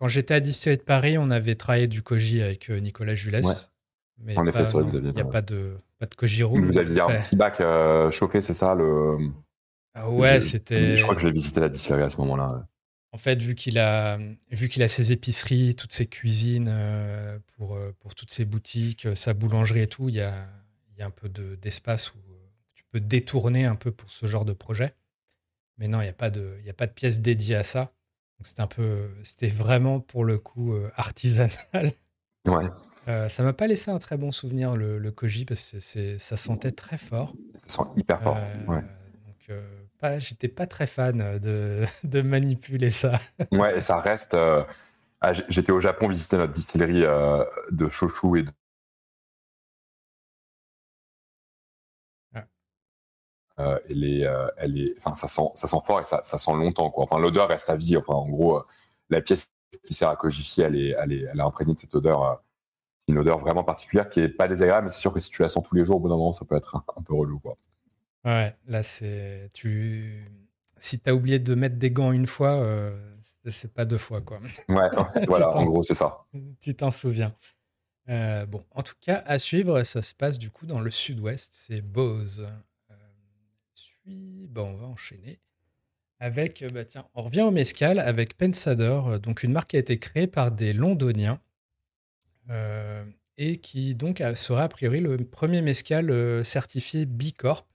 [0.00, 3.42] Quand j'étais à Distillery de Paris, on avait travaillé du koji avec euh, Nicolas Jules.
[4.18, 6.64] Mais en effet, Il n'y a pas de, pas de koji room.
[6.64, 9.18] Vous aviez un petit bac euh, chauffé, c'est ça le...
[9.92, 10.96] Ah ouais, c'était.
[10.96, 12.66] Je crois que j'ai visité la distillerie à ce moment-là.
[13.12, 14.18] En fait, vu qu'il a,
[14.50, 19.34] vu qu'il a ses épiceries, toutes ses cuisines euh, pour, pour toutes ses boutiques, sa
[19.34, 20.48] boulangerie et tout, il y a,
[20.96, 22.18] y a un peu d'espace où
[22.74, 24.94] tu peux détourner un peu pour ce genre de projet.
[25.76, 27.92] Mais non, il n'y a pas de, il a pas de pièce dédiée à ça
[28.42, 31.92] c'était un peu, c'était vraiment pour le coup euh, artisanal.
[32.46, 32.64] Ouais.
[33.08, 36.18] Euh, ça m'a pas laissé un très bon souvenir le, le koji parce que c'est,
[36.18, 37.34] ça sentait très fort.
[37.54, 38.36] Ça sent hyper fort.
[38.38, 38.80] Euh, ouais.
[38.80, 39.58] Donc
[39.98, 43.18] pas, j'étais pas très fan de, de manipuler ça.
[43.52, 44.36] ouais, et ça reste.
[45.22, 47.04] Ah, j'étais au Japon visiter notre distillerie
[47.70, 48.44] de Shoshu et
[53.60, 56.38] Euh, elle est, euh, elle est, enfin, ça sent, ça sent fort et ça, ça
[56.38, 57.04] sent longtemps, quoi.
[57.04, 57.96] Enfin, l'odeur reste à vie.
[57.96, 58.62] Enfin, en gros, euh,
[59.10, 59.48] la pièce
[59.84, 62.42] qui sert à cogifier, elle est, elle est, elle est imprégnée de cette odeur.
[62.98, 65.42] c'est une odeur vraiment particulière qui est pas désagréable, mais c'est sûr que si tu
[65.42, 67.38] la sens tous les jours, au bout d'un moment, ça peut être un, peu relou,
[67.38, 67.56] quoi.
[68.24, 70.24] Ouais, là, c'est, tu,
[70.78, 72.62] si t'as oublié de mettre des gants une fois,
[73.50, 74.40] c'est pas deux fois, quoi.
[74.68, 74.88] Ouais,
[75.28, 76.24] voilà, en gros, c'est ça.
[76.60, 77.34] Tu t'en souviens.
[78.06, 81.50] bon, en tout cas, à suivre, ça se passe du coup dans le sud-ouest.
[81.54, 82.46] C'est Bose.
[84.48, 85.40] Bon, on va enchaîner
[86.20, 89.76] avec, euh, bah tiens, on revient au mescal avec Pensador, euh, donc une marque qui
[89.76, 91.40] a été créée par des Londoniens
[92.50, 93.04] euh,
[93.38, 97.66] et qui donc sera a priori le premier mescal certifié B Corp.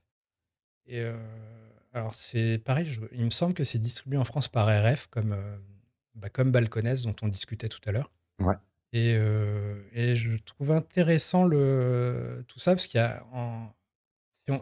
[0.85, 1.03] Et
[1.93, 5.35] alors c'est pareil, il me semble que c'est distribué en France par RF comme
[6.13, 8.11] bah, comme Balconès dont on discutait tout à l'heure.
[8.39, 8.53] Ouais.
[8.93, 9.15] Et,
[9.93, 13.73] et, je trouve intéressant le, tout ça parce qu'il y a en,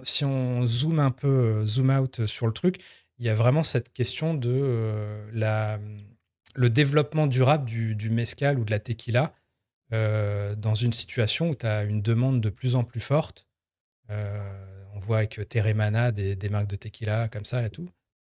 [0.04, 2.82] si on, zoome un peu, euh, zoom out sur le truc,
[3.20, 5.80] il y a vraiment cette question de euh, la,
[6.56, 9.34] le développement durable du, du, mezcal ou de la tequila
[9.92, 13.48] euh, dans une situation où tu as une demande de plus en plus forte.
[14.10, 17.90] on voit avec Teremana des, des, marques de tequila comme ça et tout.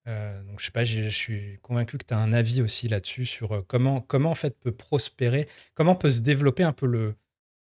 [0.06, 3.64] donc je sais pas, je suis convaincu que tu as un avis aussi là-dessus sur
[3.66, 7.14] comment, comment en fait peut prospérer, comment peut se développer un peu le,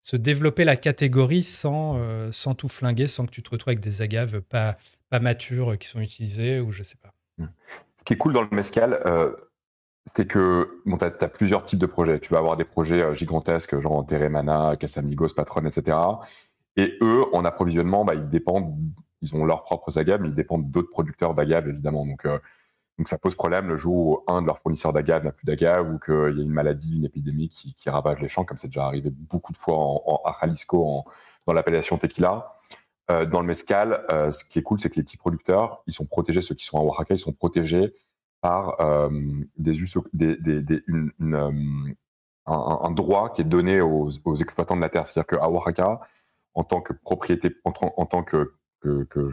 [0.04, 3.80] se développer la catégorie sans, euh, sans tout flinguer, sans que tu te retrouves avec
[3.80, 4.76] des agaves pas,
[5.08, 7.14] pas matures qui sont utilisées ou je sais pas.
[7.38, 7.46] Mmh.
[7.96, 9.34] Ce qui est cool dans le mescal, euh,
[10.04, 12.20] c'est que bon, tu as, plusieurs types de projets.
[12.20, 15.96] Tu vas avoir des projets euh, gigantesques, genre Teremana, Casamigos, Patron, etc.
[16.76, 18.76] Et eux, en approvisionnement, bah, ils dépendent,
[19.22, 22.04] ils ont leurs propres agaves, mais ils dépendent d'autres producteurs d'agaves, évidemment.
[22.04, 22.26] Donc,
[22.98, 25.92] Donc ça pose problème le jour où un de leurs fournisseurs d'agave n'a plus d'agave
[25.92, 28.86] ou qu'il y a une maladie, une épidémie qui, ravage les champs, comme c'est déjà
[28.86, 31.04] arrivé beaucoup de fois en, à Jalisco
[31.46, 32.56] dans l'appellation tequila.
[33.10, 35.92] Euh, dans le mescal, euh, ce qui est cool, c'est que les petits producteurs, ils
[35.92, 37.92] sont protégés, ceux qui sont à Oaxaca, ils sont protégés
[38.40, 38.76] par
[39.58, 39.74] des,
[42.46, 45.06] un, droit qui est donné aux, exploitants de la terre.
[45.06, 46.00] C'est-à-dire qu'à Oaxaca,
[46.54, 47.72] en tant que propriété, en,
[48.06, 48.54] tant que,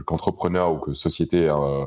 [0.05, 1.85] qu'entrepreneur ou que société euh,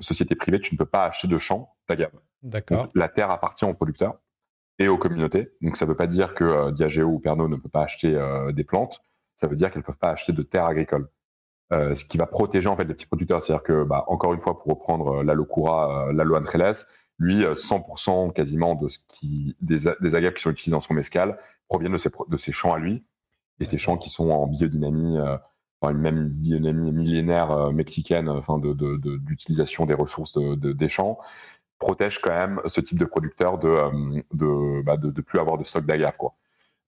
[0.00, 2.12] société privée, tu ne peux pas acheter de champs d'agave.
[2.42, 2.88] D'accord.
[2.94, 4.18] La terre appartient aux producteurs
[4.78, 5.52] et aux communautés.
[5.60, 8.14] Donc ça ne veut pas dire que euh, Diageo ou Pernod ne peut pas acheter
[8.14, 9.00] euh, des plantes.
[9.34, 11.08] Ça veut dire qu'elles ne peuvent pas acheter de terres agricoles.
[11.70, 13.42] ce qui va protéger en fait les petits producteurs.
[13.42, 16.44] C'est-à-dire que, bah, encore une fois, pour reprendre la Locura, la Loan
[17.20, 21.92] lui, 100% quasiment de ce qui, des, agaves qui sont utilisés dans son mescal proviennent
[21.92, 23.04] de ses, de ses champs à lui.
[23.60, 25.18] Et ces champs qui sont en biodynamie,
[25.80, 31.18] enfin, même une biodynamie millénaire euh, mexicaine, enfin, d'utilisation de, des ressources de, des champs,
[31.78, 35.64] protège quand même ce type de producteur de euh, de, bah, de, plus avoir de
[35.64, 36.16] stock d'agave.
[36.16, 36.34] Quoi.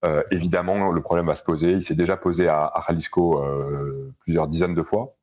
[0.04, 1.72] Euh, évidemment, le problème va se poser.
[1.72, 3.42] Il s'est déjà posé à, à Jalisco
[4.20, 5.14] plusieurs dizaines de fois,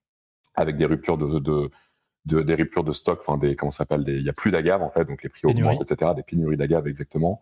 [0.55, 4.29] avec des ruptures de, de, des ruptures de stock, enfin des comment s'appelle, il y
[4.29, 6.11] a plus d'agave en fait, donc les prix augmentent, etc.
[6.15, 7.41] Des pénuries d'agave exactement.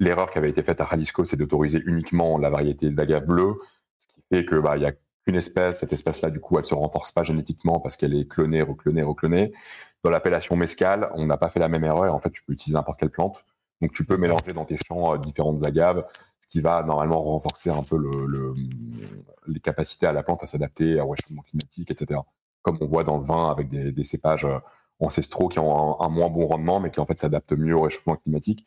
[0.00, 3.56] L'erreur qui avait été faite à Jalisco, c'est d'autoriser uniquement la variété d'agave bleue
[4.32, 4.92] fait que bah il y a
[5.24, 8.62] qu'une espèce, cette espèce-là du coup elle se renforce pas génétiquement parce qu'elle est clonée,
[8.62, 9.52] reclonée, reclonée.
[10.04, 12.14] Dans l'appellation mescal, on n'a pas fait la même erreur.
[12.14, 13.44] En fait, tu peux utiliser n'importe quelle plante,
[13.80, 16.04] donc tu peux mélanger dans tes champs euh, différentes agaves,
[16.40, 18.54] ce qui va normalement renforcer un peu le,
[19.46, 22.20] les capacités à la plante à s'adapter au réchauffement climatique, etc.
[22.62, 24.58] Comme on voit dans le vin avec des, cépages euh,
[25.00, 28.16] ancestraux qui ont un, moins bon rendement, mais qui en fait s'adaptent mieux au réchauffement
[28.16, 28.66] climatique.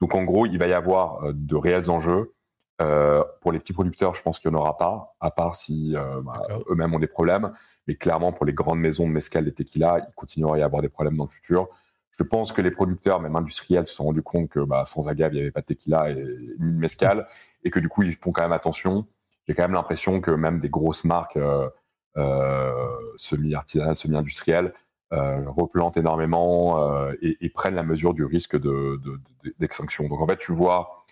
[0.00, 2.34] Donc en gros, il va y avoir euh, de réels enjeux
[2.80, 5.96] euh, pour les petits producteurs, je pense qu'il n'y en aura pas, à part si
[5.96, 7.52] euh, bah, eux-mêmes ont des problèmes.
[7.88, 10.82] Mais clairement, pour les grandes maisons de mescal et tequila, il continuera à y avoir
[10.82, 11.68] des problèmes dans le futur.
[12.12, 15.32] Je pense que les producteurs, même industriels, se sont rendus compte que bah, sans agave,
[15.32, 16.14] il n'y avait pas de tequila et
[16.60, 17.26] ni de mescal,
[17.64, 19.06] et que du coup, ils font quand même attention.
[19.46, 24.72] J'ai quand même l'impression que même des grosses marques euh, semi-artisanales, semi-industrielles,
[25.10, 28.58] replantent énormément et, et, prennent la mesure du risque
[29.58, 30.04] d'extinction.
[30.04, 31.06] De, de, Donc en fait, tu vois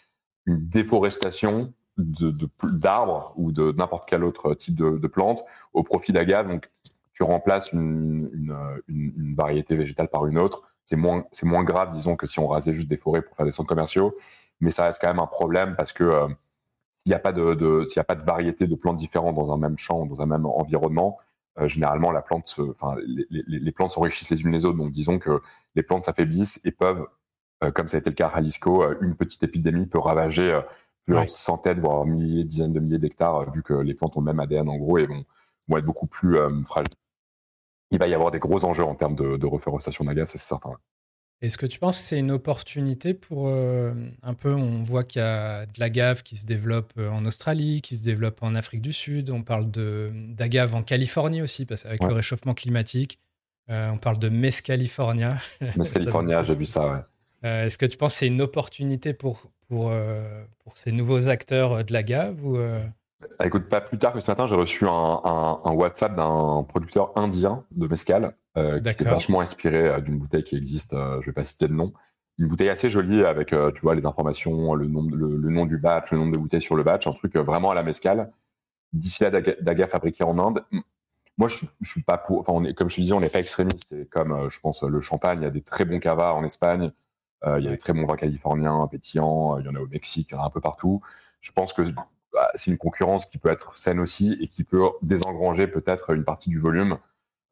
[0.47, 6.12] une déforestation d'arbres de, ou de n'importe quel autre type de, de plante au profit
[6.12, 6.49] d'agave.
[6.49, 6.70] Donc,
[7.12, 8.57] tu remplaces une, une,
[8.88, 10.62] une, variété végétale par une autre.
[10.84, 13.47] C'est moins, c'est moins grave, disons, que si on rasait juste des forêts pour faire
[13.47, 14.14] des centres commerciaux.
[14.61, 17.55] Mais ça reste quand même un problème parce que euh, s'il n'y a pas de,
[17.55, 20.20] de s'il y a pas de variété de plantes différentes dans un même champ, dans
[20.20, 21.18] un même environnement,
[21.59, 22.61] euh, généralement la plante,
[23.07, 24.76] les, les, les, plantes s'enrichissent les unes les autres.
[24.76, 25.40] Donc, disons que
[25.74, 27.07] les plantes s'affaiblissent et peuvent euh,
[27.74, 30.61] comme ça a été le cas à Jalisco, euh, une petite épidémie peut ravager euh,
[31.04, 34.40] plusieurs centaines, voire milliers, dizaines de milliers d'hectares, vu que les plantes ont le même
[34.40, 35.24] ADN en gros et vont,
[35.68, 36.90] vont être beaucoup plus fragiles.
[37.92, 40.72] Il va y avoir des gros enjeux en termes de, de reforestation d'agave, c'est certain.
[41.42, 45.24] Est-ce que tu penses que c'est une opportunité pour un peu, on voit qu'il y
[45.24, 49.30] a de l'agave qui se développe en Australie, qui se développe en Afrique du Sud,
[49.30, 53.20] on parle d'agave en Californie aussi, parce qu'avec le réchauffement climatique,
[53.68, 55.38] on parle de Mescalifornia.
[55.76, 57.00] Mescalifornia, j'ai vu ça, ouais.
[57.47, 61.28] Euh, est-ce que tu penses que c'est une opportunité pour, pour, euh, pour ces nouveaux
[61.28, 64.57] acteurs euh, de la gave ou bah, Écoute, pas plus tard que ce matin, j'ai
[64.57, 64.90] reçu un,
[65.64, 70.92] un, WhatsApp d'un producteur indien de mescal qui s'est vachement inspiré d'une bouteille qui existe,
[70.92, 71.92] je ne vais pas citer le nom,
[72.38, 76.11] une bouteille assez jolie avec, tu vois, les informations, le nom, le, nom du batch,
[76.12, 78.32] le nombre de bouteilles sur le batch, un truc vraiment à la mescal,
[79.20, 79.30] là
[79.61, 80.64] d'agave fabriqué en Inde.
[81.36, 82.40] Moi, je, je suis pas pour.
[82.40, 83.88] Enfin, on est, comme je te disais, on n'est pas extrémiste.
[83.90, 85.40] C'est comme, je pense, le champagne.
[85.40, 86.92] Il y a des très bons cavas en Espagne.
[87.45, 89.87] Euh, il y a des très bons vins californiens, pétillants, il y en a au
[89.87, 91.01] Mexique, il y en a un peu partout.
[91.41, 91.82] Je pense que
[92.32, 96.24] bah, c'est une concurrence qui peut être saine aussi et qui peut désengranger peut-être une
[96.24, 96.99] partie du volume.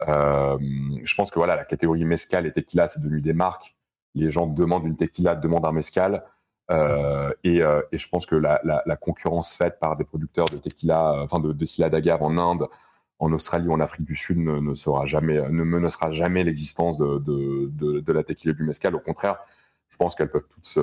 [0.09, 0.59] Euh,
[1.03, 3.77] je pense que voilà, la catégorie mescal et tequila, c'est devenu des marques.
[4.15, 6.25] Les gens demandent une tequila, demandent un mescal.
[6.71, 10.47] Euh, et, euh, et, je pense que la, la, la, concurrence faite par des producteurs
[10.47, 12.69] de tequila, enfin de, de d'agave en Inde,
[13.19, 16.99] en Australie ou en Afrique du Sud ne, ne sera jamais, ne menacera jamais l'existence
[16.99, 18.95] de, de, de, la tequila du mescal.
[18.95, 19.39] Au contraire,
[19.95, 20.81] je pense qu'elles peuvent toutes se,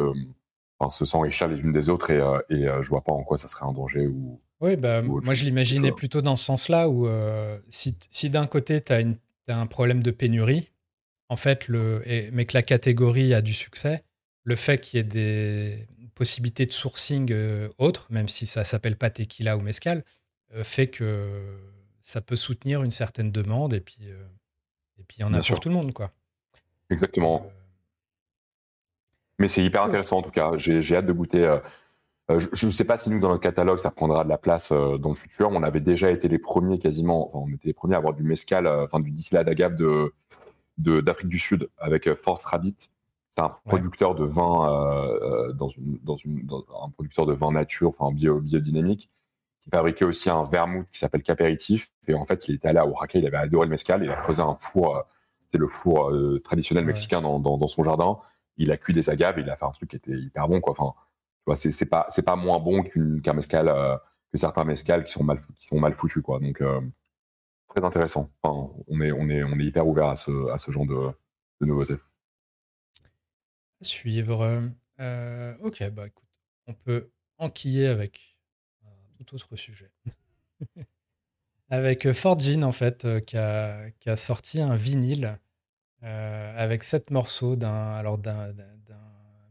[0.87, 3.37] se s'enrichir les unes des autres et, euh, et euh, je vois pas en quoi
[3.37, 4.39] ça serait un danger ou.
[4.61, 8.79] Oui, bah, moi je l'imaginais plutôt dans ce sens-là où euh, si, si d'un côté
[8.79, 9.03] tu as,
[9.49, 10.69] un problème de pénurie,
[11.29, 14.03] en fait, le, mais que la catégorie a du succès,
[14.43, 17.33] le fait qu'il y ait des possibilités de sourcing
[17.79, 20.05] autres, même si ça s'appelle pas tequila ou mescal,
[20.61, 21.57] fait que
[22.01, 24.07] ça peut soutenir une certaine demande et puis
[24.99, 26.11] et puis il y en a pour tout le monde quoi.
[26.91, 27.51] Exactement.
[29.41, 30.51] Mais c'est hyper intéressant en tout cas.
[30.57, 31.43] J'ai hâte de goûter.
[31.43, 31.57] Euh,
[32.29, 34.71] euh, je ne sais pas si nous, dans notre catalogue, ça prendra de la place
[34.71, 35.49] euh, dans le futur.
[35.51, 38.21] On avait déjà été les premiers quasiment, enfin, on était les premiers à avoir du
[38.21, 40.13] mescal, enfin du distillat d'agave de,
[40.77, 42.75] d'Afrique du Sud avec Force Rabbit.
[43.31, 46.47] C'est un producteur de vin dans une, dans une,
[46.83, 49.09] un producteur de vin nature, enfin bio, biodynamique,
[49.63, 51.89] qui fabriquait aussi un vermouth qui s'appelle Capéritif.
[52.07, 54.17] Et en fait, il était allé à Oaxaca, il avait adoré le mescal, il a
[54.17, 55.03] creusé un four,
[55.51, 56.13] c'est le four
[56.43, 58.19] traditionnel mexicain dans, dans, dans, son jardin.
[58.57, 60.73] Il a cuit des agaves, il a fait un truc qui était hyper bon, quoi.
[60.77, 62.83] Enfin, tu vois, c'est pas, pas moins bon
[63.23, 63.67] qu'un mescal,
[64.31, 66.39] que certains mescals qui sont mal, qui sont mal foutus, quoi.
[66.39, 66.61] Donc,
[67.69, 68.29] très intéressant.
[68.43, 71.11] Enfin, on, est, on, est, on est hyper ouvert à ce, à ce genre de,
[71.61, 71.97] de nouveautés.
[73.81, 74.71] suivre.
[74.99, 76.29] Euh, ok, bah écoute,
[76.67, 78.37] on peut enquiller avec
[79.19, 79.91] un tout autre sujet.
[81.69, 85.39] avec euh, Jean, en fait, euh, qui, a, qui, a, sorti un vinyle
[86.01, 88.53] avec sept morceaux d'un alors d'un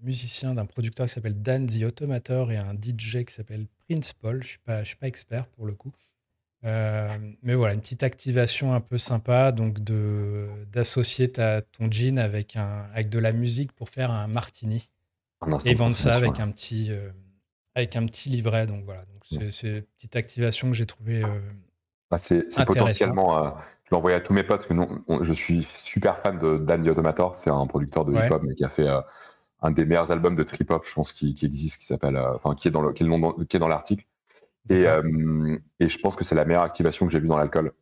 [0.02, 4.36] musicien, d'un producteur qui s'appelle Dan The Automator et un DJ qui s'appelle Prince Paul.
[4.36, 5.92] Je ne suis, pas, je suis pas expert pour le coup.
[6.64, 7.08] Euh,
[7.42, 12.86] mais voilà, une petite activation un peu sympa, donc de d'associer ton jean avec un
[12.92, 14.90] avec de la musique pour faire un martini
[15.64, 17.10] et vendre ça avec un petit euh,
[17.74, 18.66] avec un petit livret.
[18.66, 21.24] Donc voilà, donc c'est une petite activation que j'ai trouvé.
[21.24, 21.40] Euh,
[22.10, 23.54] bah, c'est potentiellement.
[23.90, 24.66] Je envoyé à tous mes potes.
[24.66, 27.36] Que non, je suis super fan de Dan Automator.
[27.36, 28.88] C'est un producteur de hip hop mais qui a fait
[29.62, 32.54] un des meilleurs albums de trip hop, je pense, qui, qui existe, qui s'appelle, enfin,
[32.54, 34.04] qui est dans le, qui est le nom qui est dans l'article.
[34.68, 37.72] Et, euh, et je pense que c'est la meilleure activation que j'ai vue dans l'alcool.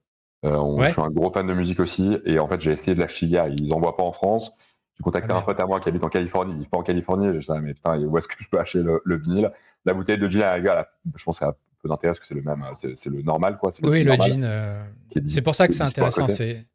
[0.44, 2.18] Euh, Je suis un gros fan de musique aussi.
[2.24, 3.48] Et en fait, j'ai essayé de l'acheter hier.
[3.48, 4.56] Ils envoient pas en France.
[4.96, 6.52] J'ai contacté ah, un pote à moi qui habite en Californie.
[6.52, 7.26] Il vit pas en Californie.
[7.34, 9.52] Je disais, mais putain, où est-ce que je peux acheter le, le vinyle?
[9.84, 12.42] La bouteille de gin à la je pense a peu d'intérêt parce que c'est le
[12.42, 13.70] même, c'est le normal, quoi.
[13.82, 14.42] Le oui, le gin.
[14.44, 14.82] Euh,
[15.26, 16.28] c'est pour ça que c'est intéressant.
[16.28, 16.66] C'est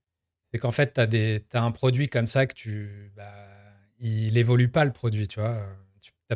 [0.60, 3.12] qu'en fait, tu as, as, un produit comme ça que tu.
[3.16, 3.24] Bah,
[4.00, 5.66] il évolue pas le produit, tu vois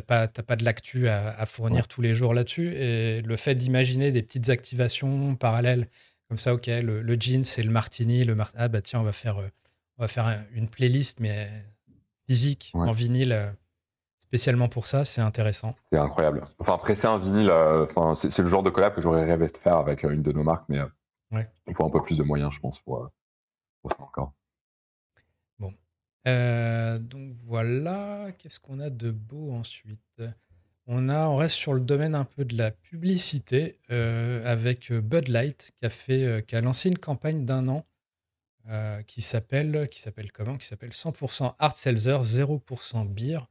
[0.28, 2.74] pas, pas de l'actu à, fournir tous les jours là-dessus.
[2.74, 5.88] Et le fait d'imaginer des petites activations parallèles,
[6.28, 9.04] comme ça, ok, le, le jean, c'est le martini, le mar ah bah tiens, on
[9.04, 9.48] va faire, euh,
[9.96, 11.50] on va faire une playlist, mais
[12.26, 13.50] physique, en vinyle, euh,
[14.28, 15.74] spécialement pour ça, c'est intéressant.
[15.92, 16.42] C'est incroyable.
[16.58, 19.56] Enfin, presser un vinyle, euh, enfin, c'est le genre de collab que j'aurais rêvé de
[19.56, 20.80] faire avec une de nos marques, mais
[21.66, 23.08] il faut un peu plus de moyens, je pense, pour,
[23.82, 24.32] pour ça encore.
[26.26, 30.22] Euh, donc voilà, qu'est-ce qu'on a de beau ensuite?
[30.86, 35.28] On, a, on reste sur le domaine un peu de la publicité euh, avec Bud
[35.28, 37.84] Light qui a, fait, euh, qui a lancé une campagne d'un an
[39.06, 40.58] qui s'appelle qui s'appelle comment?
[40.58, 43.48] Qui s'appelle 100% Hard Seltzer, 0% beer.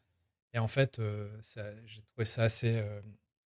[0.58, 1.00] Et en fait,
[1.86, 2.84] j'ai trouvé ça assez,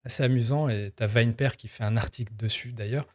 [0.05, 0.69] assez amusant.
[0.69, 3.07] Et tu as Vinepair qui fait un article dessus d'ailleurs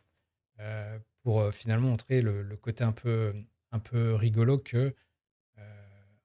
[1.24, 3.34] pour finalement montrer le, le, côté un peu,
[3.72, 4.96] un peu rigolo que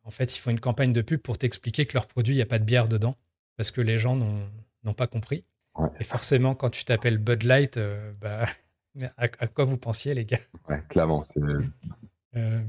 [0.06, 2.42] en fait, ils font une campagne de pub pour t'expliquer que leur produit, il n'y
[2.42, 3.16] a pas de bière dedans,
[3.56, 5.44] parce que les gens n'ont pas compris.
[5.98, 8.46] Et forcément, quand tu t'appelles Bud Light, euh, bah,
[9.16, 10.38] à, quoi vous pensiez, les gars?
[10.68, 11.22] Ouais, clairement.
[11.22, 11.42] C'est...
[12.36, 12.60] Euh,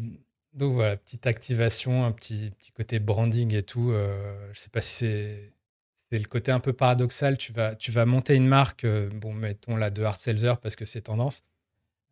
[0.57, 3.91] donc voilà, petite activation, un petit, petit côté branding et tout.
[3.91, 5.53] Euh, je ne sais pas si c'est,
[5.95, 7.37] c'est le côté un peu paradoxal.
[7.37, 10.85] Tu vas, tu vas monter une marque, bon, mettons là de hard seltzer parce que
[10.85, 11.43] c'est tendance.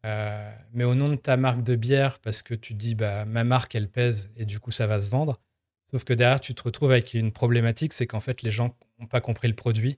[0.05, 3.43] Euh, mais au nom de ta marque de bière, parce que tu dis, bah, ma
[3.43, 5.39] marque, elle pèse et du coup, ça va se vendre.
[5.91, 9.07] Sauf que derrière, tu te retrouves avec une problématique, c'est qu'en fait, les gens n'ont
[9.07, 9.97] pas compris le produit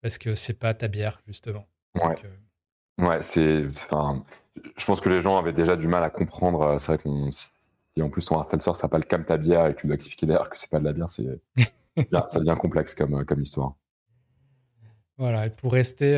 [0.00, 1.66] parce que c'est pas ta bière, justement.
[1.96, 2.14] Ouais.
[3.00, 3.66] Euh, ouais, c'est.
[3.90, 4.24] Enfin,
[4.76, 6.62] je pense que les gens avaient déjà du mal à comprendre.
[6.62, 7.30] Euh, c'est vrai qu'on.
[7.98, 10.48] Si en plus ton ça s'appelle comme ta bière et que tu dois expliquer derrière
[10.48, 11.40] que c'est pas de la bière, c'est.
[12.28, 13.74] ça devient complexe comme, comme histoire.
[15.16, 16.14] Voilà, et pour rester,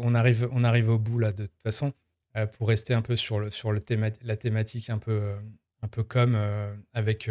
[0.00, 1.92] on, arrive, on arrive au bout là, de toute façon.
[2.36, 3.80] Euh, pour rester un peu sur, le, sur le
[4.22, 5.38] la thématique un peu, euh,
[5.82, 7.30] un peu comme euh, avec,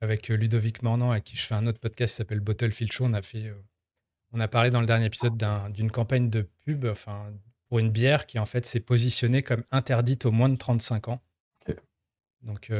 [0.00, 3.04] avec Ludovic Mornan, à qui je fais un autre podcast qui s'appelle Bottlefield Show.
[3.04, 3.52] On a, fait,
[4.32, 7.32] on a parlé dans le dernier épisode d'une campagne de pub enfin,
[7.68, 11.20] pour une bière qui en fait s'est positionnée comme interdite aux moins de 35 ans.
[12.42, 12.70] Donc,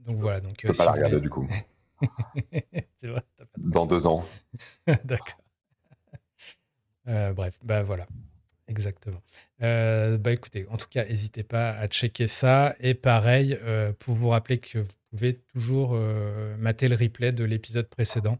[0.00, 0.40] donc voilà.
[0.40, 1.48] Donc, je peux pas la regarder du coup.
[2.96, 3.22] C'est vrai.
[3.56, 4.24] Dans deux ans.
[5.04, 5.40] D'accord.
[7.04, 8.06] bref, bah voilà.
[8.68, 9.22] Exactement.
[9.62, 12.74] Euh, bah écoutez, en tout cas, n'hésitez pas à checker ça.
[12.80, 17.44] Et pareil, euh, pour vous rappeler que vous pouvez toujours euh, mater le replay de
[17.44, 18.38] l'épisode précédent.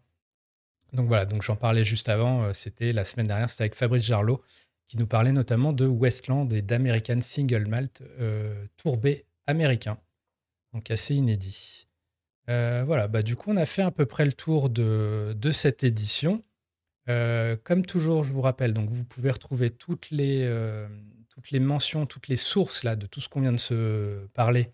[0.93, 2.53] Donc voilà, donc j'en parlais juste avant.
[2.53, 4.43] c'était la semaine dernière, c'était avec Fabrice Jarlot
[4.89, 8.03] qui nous parlait notamment de Westland et d'American Single Malt
[8.77, 9.99] tourbé américain.
[10.77, 11.89] Donc assez inédit.
[12.47, 16.45] voilà, bah du coup, on a fait à peu près le tour de, cette édition.
[17.09, 20.87] Euh, comme toujours, je vous rappelle, donc vous pouvez retrouver toutes les, euh,
[21.31, 24.73] toutes les mentions, toutes les sources là, de tout ce qu'on vient de se parler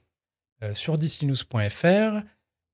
[0.64, 2.22] euh, sur disneynews.fr.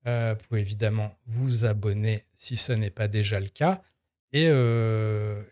[0.05, 3.83] vous pouvez évidemment vous abonner si ce n'est pas déjà le cas.
[4.33, 4.45] Et,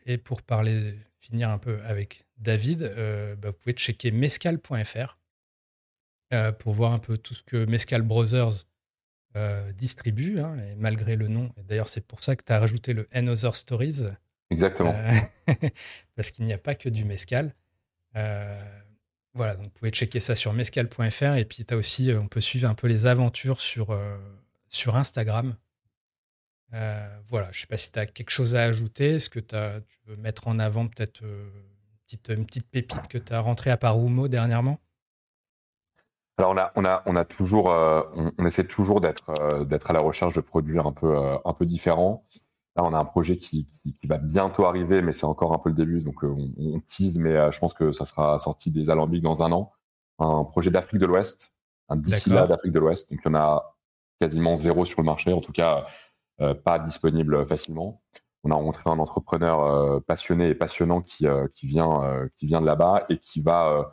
[0.06, 2.94] et pour parler, finir un peu avec David,
[3.40, 5.17] bah, vous pouvez checker mescal.fr
[6.60, 8.66] pour voir un peu tout ce que Mescal Brothers
[9.76, 11.52] distribue, hein, et malgré le nom.
[11.68, 14.04] D'ailleurs, c'est pour ça que tu as rajouté le Another Stories.
[14.50, 14.96] Exactement.
[16.16, 17.54] parce qu'il n'y a pas que du mescal.
[18.14, 21.36] voilà, donc vous pouvez checker ça sur mescal.fr.
[21.36, 23.96] Et puis, as aussi, on peut suivre un peu les aventures sur,
[24.70, 25.56] sur Instagram.
[26.72, 29.16] voilà, je ne sais pas si tu as quelque chose à ajouter.
[29.16, 31.22] Est-ce que as, tu veux mettre en avant peut-être
[32.08, 34.80] petite, une petite pépite que tu as rentrée à Paroumo dernièrement?
[36.38, 38.04] Alors on a, on a, on a toujours, euh,
[38.38, 41.54] on, essaie toujours d'être, euh, d'être à la recherche de produits un peu, euh, un
[41.54, 42.26] peu différents.
[42.76, 45.70] Là, on a un projet qui, qui, va bientôt arriver, mais c'est encore un peu
[45.70, 49.24] le début, donc on, on tease, mais je pense que ça sera sorti des alambics
[49.24, 49.72] dans un an.
[50.20, 51.54] Un projet d'Afrique de l'Ouest,
[51.90, 53.76] un distilla d'Afrique de l'Ouest, donc il y en a
[54.20, 55.88] quasiment zéro sur le marché, en tout cas
[56.64, 58.04] pas disponible facilement.
[58.44, 61.26] On a rencontré un entrepreneur passionné et passionnant qui,
[61.56, 63.90] qui vient, qui vient de là-bas et qui va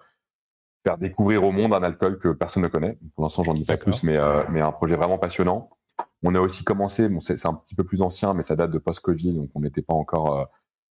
[0.84, 2.98] faire découvrir au monde un alcool que personne ne connaît.
[3.14, 5.70] Pour l'instant, j'en dis pas plus, mais, euh, mais un projet vraiment passionnant.
[6.22, 8.78] On a aussi commencé, bon, c'est un petit peu plus ancien, mais ça date de
[8.78, 10.44] post-Covid, donc on n'était pas encore, euh,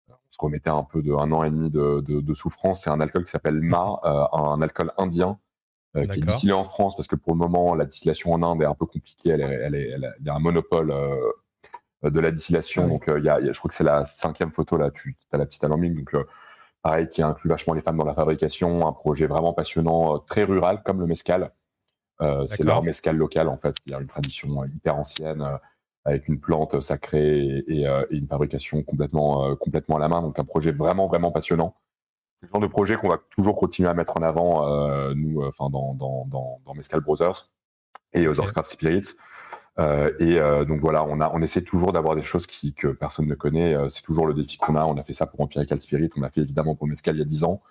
[0.09, 2.83] on se remettait un peu de un an et demi de, de, souffrance.
[2.83, 5.39] C'est un alcool qui s'appelle Ma, euh, un alcool indien.
[5.95, 8.65] qui est distillé en France parce que pour le moment la distillation en Inde est
[8.65, 9.29] un peu compliquée.
[9.29, 10.93] Elle, est, elle, est, elle il y a un monopole
[12.03, 12.83] de la distillation.
[12.85, 14.91] Ah donc il y a, je crois que c'est la cinquième photo là.
[14.91, 15.95] Tu as la petite alambic.
[15.95, 16.15] Donc
[16.81, 20.43] pareil, qui inclut vachement les femmes dans la fabrication, un projet vraiment passionnant, euh, très
[20.43, 21.51] rural, comme le mescal.
[22.21, 23.75] Euh, c'est leur mescal local, en fait.
[23.93, 25.45] A une tradition euh, hyper ancienne,
[26.05, 30.21] avec une plante sacrée et, une fabrication complètement, complètement à la main.
[30.21, 31.75] Donc, un projet vraiment, vraiment passionnant.
[32.37, 35.69] C'est le genre de projet qu'on va toujours continuer à mettre en avant, nous, enfin,
[35.69, 37.49] dans, dans, dans, Mescal Brothers
[38.13, 38.51] et aux okay.
[38.51, 39.15] Craft Spirits.
[39.79, 42.87] Euh, et euh, donc voilà, on, a, on essaie toujours d'avoir des choses qui, que
[42.87, 43.73] personne ne connaît.
[43.75, 44.85] Euh, c'est toujours le défi qu'on a.
[44.85, 47.21] On a fait ça pour Empirical Spirit, on a fait évidemment pour Mescal il y
[47.21, 47.61] a 10 ans.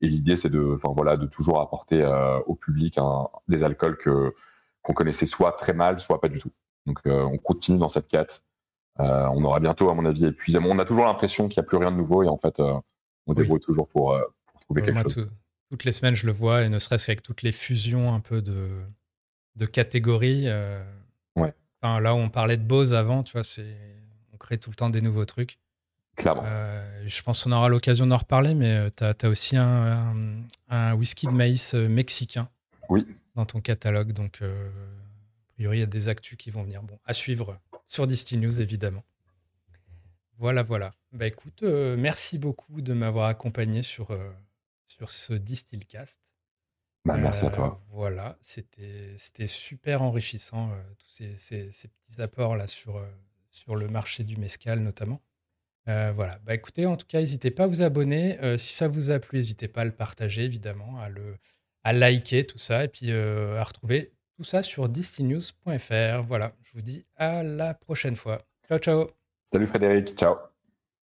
[0.00, 2.04] Et l'idée, c'est de, enfin voilà, de toujours apporter
[2.46, 2.98] au public
[3.48, 4.34] des alcools que
[4.82, 6.50] qu'on connaissait soit très mal, soit pas du tout.
[6.84, 8.42] Donc on continue dans cette quête.
[8.98, 10.58] on aura bientôt, à mon avis, épuisé.
[10.62, 13.32] On a toujours l'impression qu'il n'y a plus rien de nouveau et en fait, on
[13.32, 14.20] se débrouille toujours pour,
[14.52, 15.28] pour trouver quelque chose.
[15.70, 18.42] toutes les semaines, je le vois, et ne serait-ce qu'avec toutes les fusions un peu
[18.42, 18.68] de,
[19.54, 20.48] de catégories
[21.84, 23.76] là où on parlait de Bose avant, tu vois, c'est
[24.32, 25.58] on crée tout le temps des nouveaux trucs.
[26.16, 26.42] Clairement.
[26.44, 31.32] Euh, je pense qu'on aura l'occasion d'en reparler, mais tu as, aussi un, whisky de
[31.32, 32.48] maïs euh, mexicain
[32.88, 33.06] oui.
[33.34, 34.12] dans ton catalogue.
[34.12, 36.82] Donc, euh, a priori, il y a des actus qui vont venir.
[36.82, 39.04] Bon, à suivre sur Disty News, évidemment.
[40.38, 40.94] Voilà, voilà.
[41.12, 44.08] Bah écoute, merci beaucoup de m'avoir accompagné sur,
[44.84, 46.20] sur ce Distillcast.
[47.04, 47.66] Bah, merci à toi.
[47.66, 53.04] Euh, voilà, c'était super enrichissant, euh, tous ces, ces, petits apports là sur, euh,
[53.50, 55.20] sur le marché du mescal notamment.
[55.86, 58.38] voilà, bah écoutez, en tout cas, n'hésitez pas à vous abonner.
[58.56, 61.36] si ça vous a plu, n'hésitez pas à le partager, évidemment, à, le,
[61.82, 66.22] à liker tout ça, et puis à retrouver tout ça sur distinews.fr.
[66.26, 68.40] Voilà, je vous dis à la prochaine fois.
[68.66, 69.10] Ciao, ciao.
[69.44, 70.53] Salut Frédéric, ciao.